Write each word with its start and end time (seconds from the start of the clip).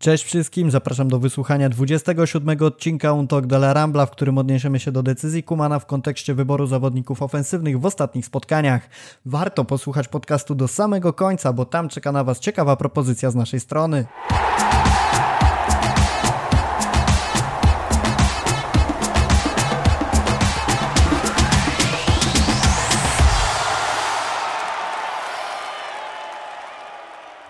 Cześć 0.00 0.24
wszystkim, 0.24 0.70
zapraszam 0.70 1.08
do 1.08 1.18
wysłuchania 1.18 1.68
27 1.68 2.62
odcinka 2.62 3.12
Untok 3.12 3.46
de 3.46 3.56
la 3.56 3.72
Rambla, 3.72 4.06
w 4.06 4.10
którym 4.10 4.38
odniesiemy 4.38 4.80
się 4.80 4.92
do 4.92 5.02
decyzji 5.02 5.42
Kumana 5.42 5.78
w 5.78 5.86
kontekście 5.86 6.34
wyboru 6.34 6.66
zawodników 6.66 7.22
ofensywnych 7.22 7.80
w 7.80 7.86
ostatnich 7.86 8.26
spotkaniach. 8.26 8.88
Warto 9.26 9.64
posłuchać 9.64 10.08
podcastu 10.08 10.54
do 10.54 10.68
samego 10.68 11.12
końca, 11.12 11.52
bo 11.52 11.64
tam 11.64 11.88
czeka 11.88 12.12
na 12.12 12.24
Was 12.24 12.40
ciekawa 12.40 12.76
propozycja 12.76 13.30
z 13.30 13.34
naszej 13.34 13.60
strony. 13.60 14.06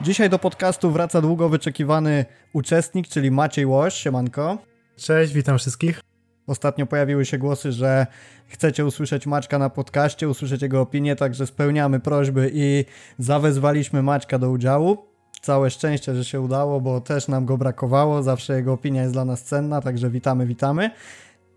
Dzisiaj 0.08 0.30
do 0.30 0.38
podcastu 0.38 0.90
wraca 0.90 1.20
długo 1.20 1.48
wyczekiwany 1.48 2.24
uczestnik, 2.52 3.08
czyli 3.08 3.30
Maciej 3.30 3.66
Łoś. 3.66 3.94
Siemanko. 3.94 4.58
Cześć, 4.96 5.32
witam 5.32 5.58
wszystkich. 5.58 6.00
Ostatnio 6.46 6.86
pojawiły 6.86 7.24
się 7.24 7.38
głosy, 7.38 7.72
że 7.72 8.06
chcecie 8.46 8.86
usłyszeć 8.86 9.26
Maćka 9.26 9.58
na 9.58 9.70
podcaście, 9.70 10.28
usłyszeć 10.28 10.62
jego 10.62 10.80
opinię, 10.80 11.16
także 11.16 11.46
spełniamy 11.46 12.00
prośby 12.00 12.50
i 12.54 12.84
zawezwaliśmy 13.18 14.02
Maćka 14.02 14.38
do 14.38 14.50
udziału. 14.50 14.98
Całe 15.42 15.70
szczęście, 15.70 16.14
że 16.14 16.24
się 16.24 16.40
udało, 16.40 16.80
bo 16.80 17.00
też 17.00 17.28
nam 17.28 17.46
go 17.46 17.58
brakowało. 17.58 18.22
Zawsze 18.22 18.56
jego 18.56 18.72
opinia 18.72 19.02
jest 19.02 19.14
dla 19.14 19.24
nas 19.24 19.42
cenna, 19.42 19.80
także 19.80 20.10
witamy, 20.10 20.46
witamy. 20.46 20.90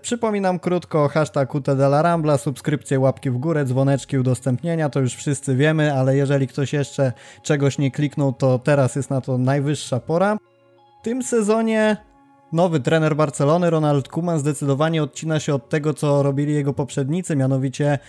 Przypominam 0.02 0.60
krótko 0.60 1.08
hashtag 1.08 1.56
UT 1.56 1.68
Rambla, 1.92 2.38
subskrypcje, 2.38 3.00
łapki 3.00 3.30
w 3.30 3.38
górę, 3.38 3.66
dzwoneczki, 3.66 4.18
udostępnienia, 4.18 4.90
to 4.90 5.00
już 5.00 5.16
wszyscy 5.16 5.56
wiemy, 5.56 5.94
ale 5.94 6.16
jeżeli 6.16 6.48
ktoś 6.48 6.74
jeszcze 6.74 7.14
czegoś 7.44 7.78
nie 7.78 7.92
kliknął, 7.92 8.34
to 8.34 8.60
teraz 8.60 8.96
jest 8.96 9.10
na 9.10 9.22
to 9.22 9.38
najwyższa 9.38 10.00
pora. 10.00 10.38
W 11.02 11.04
tym 11.04 11.24
sezonie 11.24 11.98
nowy 12.54 12.80
trener 12.80 13.16
Barcelony, 13.16 13.70
Ronald 13.70 14.08
Koeman, 14.08 14.40
zdecydowanie 14.40 15.04
odcina 15.04 15.40
się 15.40 15.54
od 15.54 15.70
tego, 15.70 15.94
co 15.94 16.24
robili 16.24 16.54
jego 16.54 16.74
poprzednicy, 16.74 17.36
mianowicie 17.36 18.00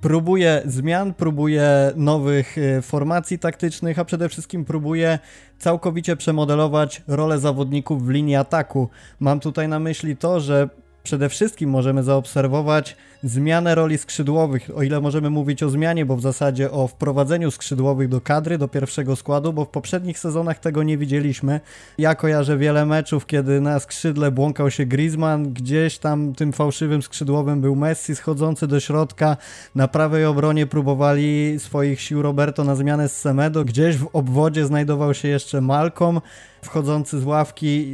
próbuje 0.00 0.62
zmian, 0.64 1.14
próbuje 1.14 1.92
nowych 1.96 2.58
y, 2.58 2.82
formacji 2.82 3.38
taktycznych, 3.38 3.98
a 3.98 4.04
przede 4.04 4.28
wszystkim 4.28 4.64
próbuje 4.64 5.18
całkowicie 5.58 6.16
przemodelować 6.16 7.02
rolę 7.08 7.38
zawodników 7.38 8.06
w 8.06 8.10
linii 8.10 8.36
ataku. 8.36 8.88
Mam 9.20 9.40
tutaj 9.40 9.68
na 9.68 9.78
myśli 9.78 10.16
to, 10.16 10.40
że 10.40 10.68
Przede 11.02 11.28
wszystkim 11.28 11.70
możemy 11.70 12.02
zaobserwować 12.02 12.96
zmianę 13.22 13.74
roli 13.74 13.98
skrzydłowych, 13.98 14.70
o 14.74 14.82
ile 14.82 15.00
możemy 15.00 15.30
mówić 15.30 15.62
o 15.62 15.70
zmianie, 15.70 16.06
bo 16.06 16.16
w 16.16 16.20
zasadzie 16.20 16.70
o 16.70 16.86
wprowadzeniu 16.86 17.50
skrzydłowych 17.50 18.08
do 18.08 18.20
kadry, 18.20 18.58
do 18.58 18.68
pierwszego 18.68 19.16
składu, 19.16 19.52
bo 19.52 19.64
w 19.64 19.68
poprzednich 19.68 20.18
sezonach 20.18 20.58
tego 20.58 20.82
nie 20.82 20.98
widzieliśmy. 20.98 21.60
Ja 21.98 22.14
kojarzę 22.14 22.58
wiele 22.58 22.86
meczów, 22.86 23.26
kiedy 23.26 23.60
na 23.60 23.80
skrzydle 23.80 24.30
błąkał 24.30 24.70
się 24.70 24.86
Griezmann, 24.86 25.52
gdzieś 25.52 25.98
tam 25.98 26.34
tym 26.34 26.52
fałszywym 26.52 27.02
skrzydłowym 27.02 27.60
był 27.60 27.76
Messi 27.76 28.16
schodzący 28.16 28.66
do 28.66 28.80
środka, 28.80 29.36
na 29.74 29.88
prawej 29.88 30.24
obronie 30.24 30.66
próbowali 30.66 31.54
swoich 31.58 32.00
sił 32.00 32.22
Roberto 32.22 32.64
na 32.64 32.74
zmianę 32.74 33.08
z 33.08 33.16
Semedo, 33.16 33.64
gdzieś 33.64 33.96
w 33.96 34.08
obwodzie 34.12 34.66
znajdował 34.66 35.14
się 35.14 35.28
jeszcze 35.28 35.60
Malcolm, 35.60 36.20
wchodzący 36.62 37.20
z 37.20 37.24
ławki 37.24 37.86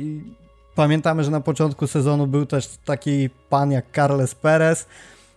Pamiętamy, 0.77 1.25
że 1.25 1.31
na 1.31 1.41
początku 1.41 1.87
sezonu 1.87 2.27
był 2.27 2.47
też 2.47 2.69
taki 2.85 3.31
pan 3.31 3.71
jak 3.71 3.85
Carles 3.95 4.35
Perez. 4.35 4.87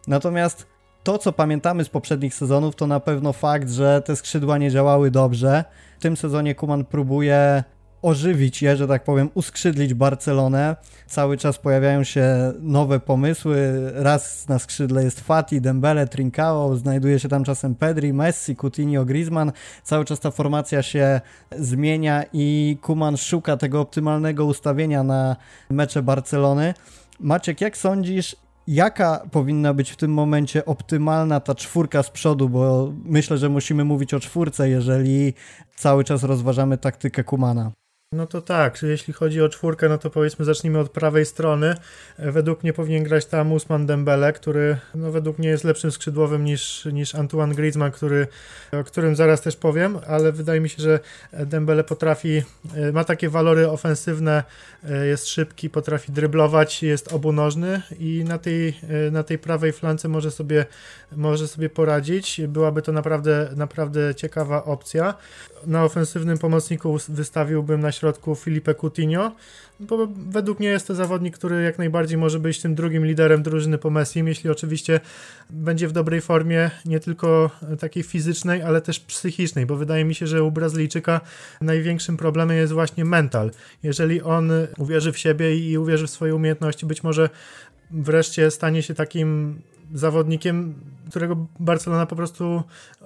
Natomiast 0.08 0.68
to, 1.04 1.18
co 1.18 1.34
pamiętamy 1.34 1.84
z 1.84 1.90
poprzednich 1.90 2.34
sezonów, 2.34 2.76
to 2.76 2.88
na 2.88 3.00
pewno 3.00 3.34
fakt, 3.34 3.70
że 3.70 4.02
te 4.02 4.16
skrzydła 4.16 4.58
nie 4.58 4.72
działały 4.72 5.12
dobrze. 5.12 5.64
W 6.00 6.02
tym 6.02 6.18
sezonie 6.18 6.56
Kuman 6.56 6.86
próbuje 6.86 7.64
ożywić 8.02 8.62
je, 8.62 8.78
że 8.78 8.88
tak 8.88 9.04
powiem, 9.04 9.30
uskrzydlić 9.34 9.94
Barcelonę. 9.94 10.76
Cały 11.08 11.38
czas 11.38 11.58
pojawiają 11.58 12.04
się 12.04 12.54
nowe 12.60 13.00
pomysły. 13.00 13.92
Raz 13.94 14.48
na 14.48 14.60
skrzydle 14.60 15.04
jest 15.04 15.20
Fati, 15.20 15.62
Dembele, 15.62 16.08
Trincao, 16.08 16.76
znajduje 16.76 17.20
się 17.20 17.30
tam 17.30 17.44
czasem 17.44 17.76
Pedri, 17.76 18.14
Messi, 18.14 18.56
Coutinho, 18.56 19.06
Griezmann. 19.06 19.52
Cały 19.84 20.06
czas 20.06 20.20
ta 20.20 20.32
formacja 20.32 20.84
się 20.84 21.22
zmienia 21.58 22.24
i 22.34 22.78
Kuman 22.82 23.18
szuka 23.18 23.58
tego 23.58 23.82
optymalnego 23.82 24.46
ustawienia 24.46 25.04
na 25.04 25.36
mecze 25.70 26.04
Barcelony. 26.04 26.74
Maciek, 27.20 27.62
jak 27.62 27.78
sądzisz, 27.78 28.36
jaka 28.68 29.24
powinna 29.32 29.74
być 29.74 29.92
w 29.92 29.96
tym 29.96 30.14
momencie 30.14 30.66
optymalna 30.66 31.40
ta 31.40 31.56
czwórka 31.56 32.04
z 32.04 32.10
przodu, 32.10 32.50
bo 32.50 32.94
myślę, 33.04 33.38
że 33.38 33.50
musimy 33.50 33.86
mówić 33.86 34.14
o 34.14 34.20
czwórce, 34.20 34.70
jeżeli 34.70 35.34
cały 35.76 36.04
czas 36.04 36.24
rozważamy 36.24 36.78
taktykę 36.78 37.24
Kumana. 37.24 37.72
No 38.14 38.28
to 38.28 38.42
tak, 38.42 38.82
jeśli 38.82 39.14
chodzi 39.14 39.42
o 39.42 39.50
czwórkę, 39.50 39.90
no 39.90 39.98
to 39.98 40.10
powiedzmy 40.10 40.46
zacznijmy 40.46 40.80
od 40.80 40.90
prawej 40.90 41.26
strony. 41.26 41.76
Według 42.20 42.64
mnie 42.64 42.74
powinien 42.74 43.04
grać 43.04 43.26
tam 43.26 43.52
Usman 43.52 43.86
Dembele, 43.86 44.34
który 44.34 44.78
no 44.96 45.12
według 45.12 45.40
mnie 45.40 45.50
jest 45.50 45.64
lepszym 45.64 45.92
skrzydłowym 45.92 46.46
niż, 46.46 46.86
niż 46.86 47.16
Antoine 47.16 47.56
Griezmann, 47.56 47.92
który, 47.92 48.28
o 48.72 48.84
którym 48.84 49.16
zaraz 49.16 49.42
też 49.42 49.56
powiem, 49.56 50.00
ale 50.08 50.32
wydaje 50.32 50.62
mi 50.62 50.70
się, 50.70 50.84
że 50.84 51.00
Dembele 51.34 51.84
potrafi, 51.84 52.44
e, 52.76 52.92
ma 52.92 53.04
takie 53.04 53.30
walory 53.30 53.70
ofensywne, 53.70 54.44
e, 54.90 55.06
jest 55.06 55.28
szybki, 55.28 55.70
potrafi 55.70 56.12
dryblować, 56.12 56.84
jest 56.84 57.14
obunożny 57.14 57.82
i 58.00 58.24
na 58.28 58.38
tej, 58.38 58.68
e, 59.08 59.12
na 59.12 59.24
tej 59.24 59.38
prawej 59.38 59.74
flance 59.74 60.08
może 60.08 60.32
sobie, 60.32 60.66
może 61.16 61.48
sobie 61.48 61.70
poradzić. 61.70 62.42
Byłaby 62.48 62.82
to 62.82 62.92
naprawdę, 62.92 63.50
naprawdę 63.56 64.16
ciekawa 64.16 64.64
opcja. 64.64 65.14
Na 65.66 65.84
ofensywnym 65.84 66.38
pomocniku 66.38 66.98
wystawiłbym 67.10 67.82
na 67.82 67.92
środku 68.00 68.36
Filipe 68.36 68.76
Coutinho, 68.76 69.32
bo 69.80 70.08
według 70.30 70.60
mnie 70.60 70.70
jest 70.70 70.88
to 70.88 70.96
zawodnik, 70.96 71.38
który 71.38 71.64
jak 71.64 71.78
najbardziej 71.78 72.18
może 72.18 72.40
być 72.40 72.62
tym 72.62 72.76
drugim 72.76 73.06
liderem 73.06 73.44
drużyny 73.44 73.78
po 73.78 73.90
Messi, 73.90 74.24
jeśli 74.26 74.50
oczywiście 74.50 75.00
będzie 75.50 75.88
w 75.88 75.92
dobrej 75.92 76.22
formie 76.22 76.72
nie 76.86 77.00
tylko 77.00 77.52
takiej 77.80 78.04
fizycznej, 78.04 78.62
ale 78.62 78.82
też 78.82 79.00
psychicznej, 79.00 79.66
bo 79.66 79.76
wydaje 79.76 80.06
mi 80.06 80.16
się, 80.16 80.28
że 80.28 80.44
u 80.44 80.52
Brazylijczyka 80.52 81.22
największym 81.62 82.18
problemem 82.18 82.58
jest 82.58 82.74
właśnie 82.74 83.06
mental. 83.06 83.52
Jeżeli 83.84 84.22
on 84.22 84.52
uwierzy 84.78 85.12
w 85.12 85.18
siebie 85.18 85.56
i 85.56 85.78
uwierzy 85.78 86.08
w 86.08 86.10
swoje 86.10 86.36
umiejętności, 86.36 86.86
być 86.86 87.04
może 87.04 87.30
wreszcie 87.92 88.52
stanie 88.52 88.84
się 88.84 88.94
takim 88.94 89.62
zawodnikiem, 89.94 90.76
którego 91.10 91.48
Barcelona 91.60 92.06
po 92.06 92.16
prostu 92.16 92.64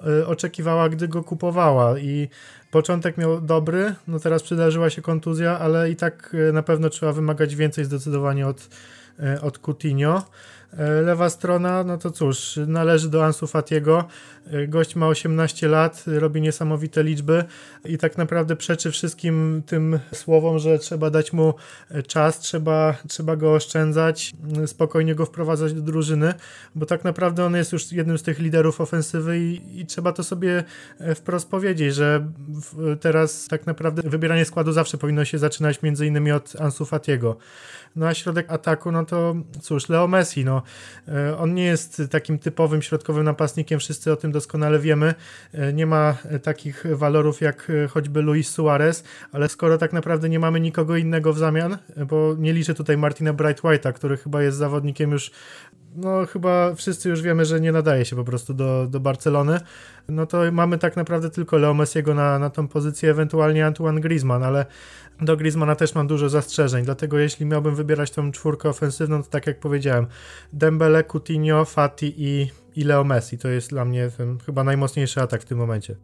e, 0.07 0.27
oczekiwała, 0.27 0.89
gdy 0.89 1.07
go 1.07 1.23
kupowała 1.23 1.99
i 1.99 2.29
początek 2.71 3.17
miał 3.17 3.41
dobry, 3.41 3.95
no 4.07 4.19
teraz 4.19 4.43
przydarzyła 4.43 4.89
się 4.89 5.01
kontuzja, 5.01 5.59
ale 5.59 5.91
i 5.91 5.95
tak 5.95 6.35
e, 6.49 6.51
na 6.51 6.63
pewno 6.63 6.89
trzeba 6.89 7.13
wymagać 7.13 7.55
więcej 7.55 7.85
zdecydowanie 7.85 8.47
od, 8.47 8.69
e, 9.19 9.41
od 9.41 9.59
Coutinho. 9.59 10.23
E, 10.77 11.01
lewa 11.01 11.29
strona, 11.29 11.83
no 11.83 11.97
to 11.97 12.11
cóż, 12.11 12.59
należy 12.67 13.09
do 13.09 13.25
Ansu 13.25 13.47
Fatiego. 13.47 14.05
E, 14.51 14.67
gość 14.67 14.95
ma 14.95 15.07
18 15.07 15.67
lat, 15.67 16.03
robi 16.07 16.41
niesamowite 16.41 17.03
liczby 17.03 17.43
i 17.85 17.97
tak 17.97 18.17
naprawdę 18.17 18.55
przeczy 18.55 18.91
wszystkim 18.91 19.63
tym 19.65 19.99
słowom, 20.13 20.59
że 20.59 20.79
trzeba 20.79 21.09
dać 21.09 21.33
mu 21.33 21.53
e, 21.91 22.03
czas, 22.03 22.39
trzeba, 22.39 22.95
trzeba 23.07 23.35
go 23.35 23.53
oszczędzać, 23.53 24.33
spokojnie 24.65 25.15
go 25.15 25.25
wprowadzać 25.25 25.73
do 25.73 25.81
drużyny, 25.81 26.33
bo 26.75 26.85
tak 26.85 27.03
naprawdę 27.03 27.45
on 27.45 27.55
jest 27.55 27.73
już 27.73 27.91
jednym 27.91 28.17
z 28.17 28.23
tych 28.23 28.39
liderów 28.39 28.81
ofensywy 28.81 29.39
i, 29.39 29.79
i 29.79 29.85
trzeba 29.85 30.11
to 30.11 30.23
sobie 30.23 30.63
wprost 31.15 31.49
powiedzieć, 31.49 31.95
że 31.95 32.27
teraz 32.99 33.47
tak 33.47 33.65
naprawdę 33.65 34.01
wybieranie 34.09 34.45
składu 34.45 34.71
zawsze 34.71 34.97
powinno 34.97 35.25
się 35.25 35.37
zaczynać 35.37 35.81
między 35.81 36.07
innymi 36.07 36.31
od 36.31 36.61
Ansu 36.61 36.85
Fatiego. 36.85 37.37
No 37.95 38.07
a 38.07 38.13
środek 38.13 38.51
ataku, 38.51 38.91
no 38.91 39.05
to 39.05 39.35
cóż, 39.61 39.89
Leo 39.89 40.07
Messi, 40.07 40.45
no 40.45 40.62
on 41.37 41.53
nie 41.53 41.63
jest 41.63 42.01
takim 42.09 42.39
typowym 42.39 42.81
środkowym 42.81 43.23
napastnikiem, 43.23 43.79
wszyscy 43.79 44.11
o 44.11 44.15
tym 44.15 44.31
doskonale 44.31 44.79
wiemy. 44.79 45.15
E, 45.53 45.73
nie 45.73 45.85
ma 45.85 46.17
takich 46.43 46.83
walorów 46.91 47.41
jak 47.41 47.71
choćby 47.89 48.21
Luis 48.21 48.49
Suarez, 48.49 49.03
ale 49.31 49.49
skoro 49.49 49.77
tak 49.77 49.93
naprawdę 49.93 50.29
nie 50.29 50.39
mamy 50.39 50.59
nikogo 50.59 50.97
innego 50.97 51.33
w 51.33 51.37
zamian, 51.37 51.77
bo 52.07 52.35
nie 52.39 52.53
liczę 52.53 52.73
tutaj 52.73 52.97
Martina 52.97 53.33
Bright 53.33 53.61
White'a, 53.63 53.93
który 53.93 54.17
chyba 54.17 54.43
jest 54.43 54.57
zawodnikiem 54.57 55.11
już 55.11 55.31
no 55.95 56.25
chyba 56.25 56.75
wszyscy 56.75 57.09
już 57.09 57.21
wiemy, 57.21 57.45
że 57.45 57.59
nie 57.59 57.71
nadaje 57.71 58.05
się 58.05 58.15
po 58.15 58.23
prostu 58.23 58.53
do, 58.53 58.87
do 58.87 58.99
Barcelony, 58.99 59.59
no 60.09 60.25
to 60.25 60.51
mamy 60.51 60.77
tak 60.77 60.95
naprawdę 60.95 61.29
tylko 61.29 61.57
Leo 61.57 61.73
Messiego 61.73 62.13
na, 62.13 62.39
na 62.39 62.49
tą 62.49 62.67
pozycję, 62.67 63.11
ewentualnie 63.11 63.65
Antoine 63.65 64.01
Griezmann, 64.01 64.43
ale 64.43 64.65
do 65.21 65.37
Griezmana 65.37 65.75
też 65.75 65.95
mam 65.95 66.07
dużo 66.07 66.29
zastrzeżeń, 66.29 66.85
dlatego 66.85 67.19
jeśli 67.19 67.45
miałbym 67.45 67.75
wybierać 67.75 68.11
tą 68.11 68.31
czwórkę 68.31 68.69
ofensywną, 68.69 69.23
to 69.23 69.29
tak 69.29 69.47
jak 69.47 69.59
powiedziałem, 69.59 70.07
Dembele, 70.53 71.03
Coutinho, 71.03 71.65
Fati 71.65 72.13
i, 72.17 72.51
i 72.75 72.83
Leo 72.83 73.03
Messi, 73.03 73.37
to 73.37 73.47
jest 73.47 73.69
dla 73.69 73.85
mnie 73.85 74.09
ten 74.17 74.37
chyba 74.39 74.63
najmocniejszy 74.63 75.21
atak 75.21 75.41
w 75.41 75.45
tym 75.45 75.57
momencie. 75.57 75.95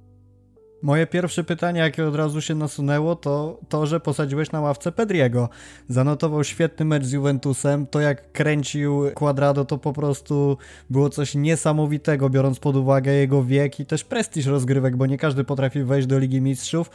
Moje 0.82 1.08
pierwsze 1.08 1.44
pytanie, 1.44 1.80
jakie 1.80 2.08
od 2.08 2.16
razu 2.16 2.42
się 2.42 2.56
nasunęło, 2.56 3.16
to 3.16 3.60
to, 3.70 3.86
że 3.86 4.00
posadziłeś 4.00 4.52
na 4.52 4.62
ławce 4.62 4.92
Pedriego. 4.92 5.50
Zanotował 5.90 6.44
świetny 6.44 6.86
mecz 6.86 7.04
z 7.04 7.12
Juventusem. 7.12 7.88
To, 7.88 8.00
jak 8.00 8.32
kręcił 8.32 9.12
Quadrado, 9.14 9.66
to 9.66 9.78
po 9.78 9.94
prostu 9.94 10.58
było 10.90 11.10
coś 11.10 11.36
niesamowitego, 11.36 12.30
biorąc 12.30 12.60
pod 12.60 12.76
uwagę 12.76 13.12
jego 13.12 13.44
wiek 13.44 13.80
i 13.80 13.86
też 13.86 14.04
prestiż 14.04 14.46
rozgrywek, 14.46 14.98
bo 14.98 15.06
nie 15.06 15.18
każdy 15.18 15.44
potrafi 15.44 15.84
wejść 15.84 16.08
do 16.08 16.20
Ligi 16.20 16.42
Mistrzów 16.42 16.90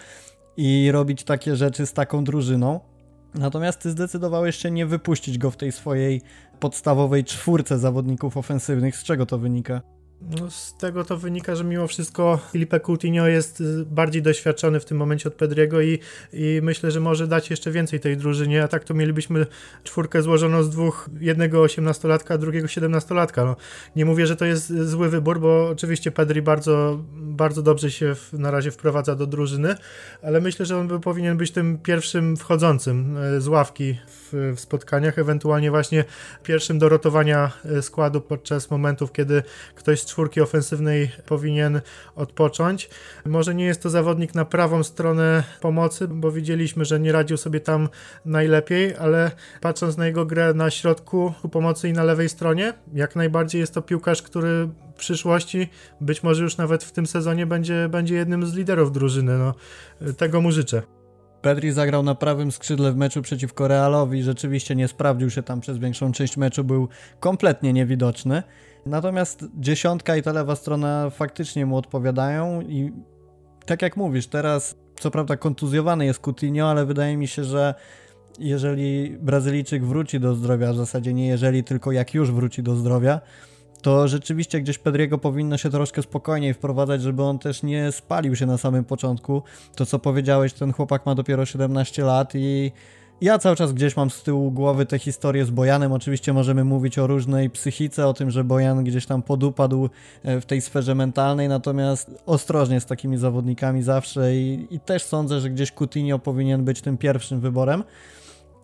i 0.56 0.90
robić 0.92 1.24
takie 1.24 1.56
rzeczy 1.56 1.86
z 1.86 1.92
taką 1.92 2.24
drużyną. 2.24 2.80
Natomiast 3.34 3.80
ty 3.80 3.90
zdecydowałeś 3.90 4.56
się 4.56 4.70
nie 4.70 4.86
wypuścić 4.86 5.38
go 5.38 5.50
w 5.50 5.56
tej 5.56 5.72
swojej 5.72 6.22
podstawowej 6.60 7.24
czwórce 7.24 7.78
zawodników 7.78 8.36
ofensywnych. 8.36 8.96
Z 8.96 9.04
czego 9.04 9.26
to 9.26 9.38
wynika? 9.38 9.82
No, 10.20 10.50
z 10.50 10.74
tego 10.76 11.04
to 11.04 11.16
wynika, 11.16 11.56
że 11.56 11.64
mimo 11.64 11.86
wszystko 11.86 12.38
Filipe 12.52 12.80
Coutinho 12.80 13.26
jest 13.26 13.60
y, 13.60 13.84
bardziej 13.86 14.22
doświadczony 14.22 14.80
w 14.80 14.84
tym 14.84 14.98
momencie 14.98 15.28
od 15.28 15.34
Pedriego 15.34 15.80
i, 15.80 15.98
i 16.32 16.60
myślę, 16.62 16.90
że 16.90 17.00
może 17.00 17.26
dać 17.26 17.50
jeszcze 17.50 17.70
więcej 17.70 18.00
tej 18.00 18.16
drużynie, 18.16 18.62
a 18.62 18.68
tak 18.68 18.84
to 18.84 18.94
mielibyśmy 18.94 19.46
czwórkę 19.84 20.22
złożoną 20.22 20.62
z 20.62 20.70
dwóch, 20.70 21.10
jednego 21.20 21.62
18-latka, 21.62 22.38
drugiego 22.38 22.66
17-latka. 22.66 23.44
No, 23.44 23.56
nie 23.96 24.04
mówię, 24.04 24.26
że 24.26 24.36
to 24.36 24.44
jest 24.44 24.88
zły 24.88 25.08
wybór, 25.08 25.40
bo 25.40 25.68
oczywiście 25.68 26.10
Pedri 26.10 26.42
bardzo, 26.42 27.04
bardzo 27.12 27.62
dobrze 27.62 27.90
się 27.90 28.14
w, 28.14 28.32
na 28.32 28.50
razie 28.50 28.70
wprowadza 28.70 29.14
do 29.14 29.26
drużyny, 29.26 29.74
ale 30.22 30.40
myślę, 30.40 30.66
że 30.66 30.78
on 30.78 30.88
by 30.88 31.00
powinien 31.00 31.36
być 31.36 31.50
tym 31.50 31.78
pierwszym 31.78 32.36
wchodzącym 32.36 33.16
y, 33.16 33.40
z 33.40 33.48
ławki 33.48 33.98
w, 34.06 34.52
w 34.56 34.60
spotkaniach, 34.60 35.18
ewentualnie 35.18 35.70
właśnie 35.70 36.04
pierwszym 36.42 36.78
do 36.78 36.88
rotowania 36.88 37.52
y, 37.78 37.82
składu 37.82 38.20
podczas 38.20 38.70
momentów, 38.70 39.12
kiedy 39.12 39.42
ktoś 39.74 40.03
czwórki 40.06 40.40
ofensywnej 40.40 41.10
powinien 41.26 41.80
odpocząć. 42.16 42.90
Może 43.24 43.54
nie 43.54 43.64
jest 43.64 43.82
to 43.82 43.90
zawodnik 43.90 44.34
na 44.34 44.44
prawą 44.44 44.82
stronę 44.82 45.44
pomocy, 45.60 46.08
bo 46.08 46.32
widzieliśmy, 46.32 46.84
że 46.84 47.00
nie 47.00 47.12
radził 47.12 47.36
sobie 47.36 47.60
tam 47.60 47.88
najlepiej, 48.24 48.96
ale 48.96 49.30
patrząc 49.60 49.96
na 49.96 50.06
jego 50.06 50.26
grę 50.26 50.54
na 50.54 50.70
środku 50.70 51.32
pomocy 51.52 51.88
i 51.88 51.92
na 51.92 52.04
lewej 52.04 52.28
stronie, 52.28 52.72
jak 52.94 53.16
najbardziej 53.16 53.60
jest 53.60 53.74
to 53.74 53.82
piłkarz, 53.82 54.22
który 54.22 54.68
w 54.94 54.98
przyszłości, 54.98 55.68
być 56.00 56.22
może 56.22 56.42
już 56.42 56.56
nawet 56.56 56.84
w 56.84 56.92
tym 56.92 57.06
sezonie 57.06 57.46
będzie, 57.46 57.88
będzie 57.88 58.14
jednym 58.14 58.46
z 58.46 58.54
liderów 58.54 58.92
drużyny. 58.92 59.38
No, 59.38 59.54
tego 60.12 60.40
mu 60.40 60.52
życzę. 60.52 60.82
Pedri 61.44 61.72
zagrał 61.72 62.02
na 62.02 62.14
prawym 62.14 62.52
skrzydle 62.52 62.92
w 62.92 62.96
meczu 62.96 63.22
przeciwko 63.22 63.68
Realowi, 63.68 64.22
rzeczywiście 64.22 64.76
nie 64.76 64.88
sprawdził 64.88 65.30
się 65.30 65.42
tam 65.42 65.60
przez 65.60 65.78
większą 65.78 66.12
część 66.12 66.36
meczu, 66.36 66.64
był 66.64 66.88
kompletnie 67.20 67.72
niewidoczny. 67.72 68.42
Natomiast 68.86 69.44
dziesiątka 69.54 70.16
i 70.16 70.22
ta 70.22 70.32
lewa 70.32 70.56
strona 70.56 71.10
faktycznie 71.10 71.66
mu 71.66 71.76
odpowiadają 71.76 72.60
i 72.60 72.92
tak 73.66 73.82
jak 73.82 73.96
mówisz, 73.96 74.26
teraz 74.26 74.76
co 75.00 75.10
prawda 75.10 75.36
kontuzjowany 75.36 76.04
jest 76.04 76.20
Coutinho, 76.20 76.70
ale 76.70 76.86
wydaje 76.86 77.16
mi 77.16 77.28
się, 77.28 77.44
że 77.44 77.74
jeżeli 78.38 79.10
Brazylijczyk 79.20 79.84
wróci 79.84 80.20
do 80.20 80.34
zdrowia, 80.34 80.72
w 80.72 80.76
zasadzie 80.76 81.14
nie 81.14 81.28
jeżeli, 81.28 81.64
tylko 81.64 81.92
jak 81.92 82.14
już 82.14 82.32
wróci 82.32 82.62
do 82.62 82.76
zdrowia, 82.76 83.20
to 83.82 84.08
rzeczywiście 84.08 84.60
gdzieś 84.60 84.78
Pedriego 84.78 85.18
powinno 85.18 85.58
się 85.58 85.70
troszkę 85.70 86.02
spokojniej 86.02 86.54
wprowadzać, 86.54 87.02
żeby 87.02 87.22
on 87.22 87.38
też 87.38 87.62
nie 87.62 87.92
spalił 87.92 88.36
się 88.36 88.46
na 88.46 88.58
samym 88.58 88.84
początku. 88.84 89.42
To 89.76 89.86
co 89.86 89.98
powiedziałeś, 89.98 90.52
ten 90.52 90.72
chłopak 90.72 91.06
ma 91.06 91.14
dopiero 91.14 91.46
17 91.46 92.04
lat 92.04 92.34
i 92.34 92.72
ja 93.24 93.38
cały 93.38 93.56
czas 93.56 93.72
gdzieś 93.72 93.96
mam 93.96 94.10
z 94.10 94.22
tyłu 94.22 94.50
głowy 94.50 94.86
te 94.86 94.98
historie 94.98 95.44
z 95.44 95.50
Bojanem. 95.50 95.92
Oczywiście 95.92 96.32
możemy 96.32 96.64
mówić 96.64 96.98
o 96.98 97.06
różnej 97.06 97.50
psychice, 97.50 98.06
o 98.06 98.14
tym, 98.14 98.30
że 98.30 98.44
Bojan 98.44 98.84
gdzieś 98.84 99.06
tam 99.06 99.22
podupadł 99.22 99.88
e, 100.22 100.40
w 100.40 100.46
tej 100.46 100.60
sferze 100.60 100.94
mentalnej, 100.94 101.48
natomiast 101.48 102.10
ostrożnie 102.26 102.80
z 102.80 102.86
takimi 102.86 103.16
zawodnikami 103.16 103.82
zawsze 103.82 104.36
i, 104.36 104.66
i 104.70 104.80
też 104.80 105.02
sądzę, 105.02 105.40
że 105.40 105.50
gdzieś 105.50 105.72
Coutinho 105.72 106.18
powinien 106.18 106.64
być 106.64 106.80
tym 106.80 106.98
pierwszym 106.98 107.40
wyborem. 107.40 107.84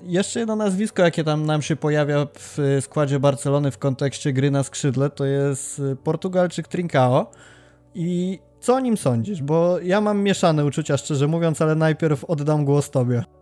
Jeszcze 0.02 0.40
jedno 0.40 0.56
nazwisko, 0.56 1.02
jakie 1.02 1.24
tam 1.24 1.46
nam 1.46 1.62
się 1.62 1.76
pojawia 1.76 2.26
w 2.38 2.78
składzie 2.80 3.20
Barcelony 3.20 3.70
w 3.70 3.78
kontekście 3.78 4.32
gry 4.32 4.50
na 4.50 4.62
skrzydle, 4.62 5.10
to 5.10 5.24
jest 5.24 5.82
Portugalczyk 6.04 6.68
Trincao. 6.68 7.30
I 7.94 8.38
co 8.60 8.74
o 8.74 8.80
nim 8.80 8.96
sądzisz? 8.96 9.42
Bo 9.42 9.78
ja 9.78 10.00
mam 10.00 10.22
mieszane 10.22 10.64
uczucia, 10.64 10.96
szczerze 10.96 11.26
mówiąc, 11.26 11.62
ale 11.62 11.74
najpierw 11.74 12.24
oddam 12.24 12.64
głos 12.64 12.90
tobie. 12.90 13.39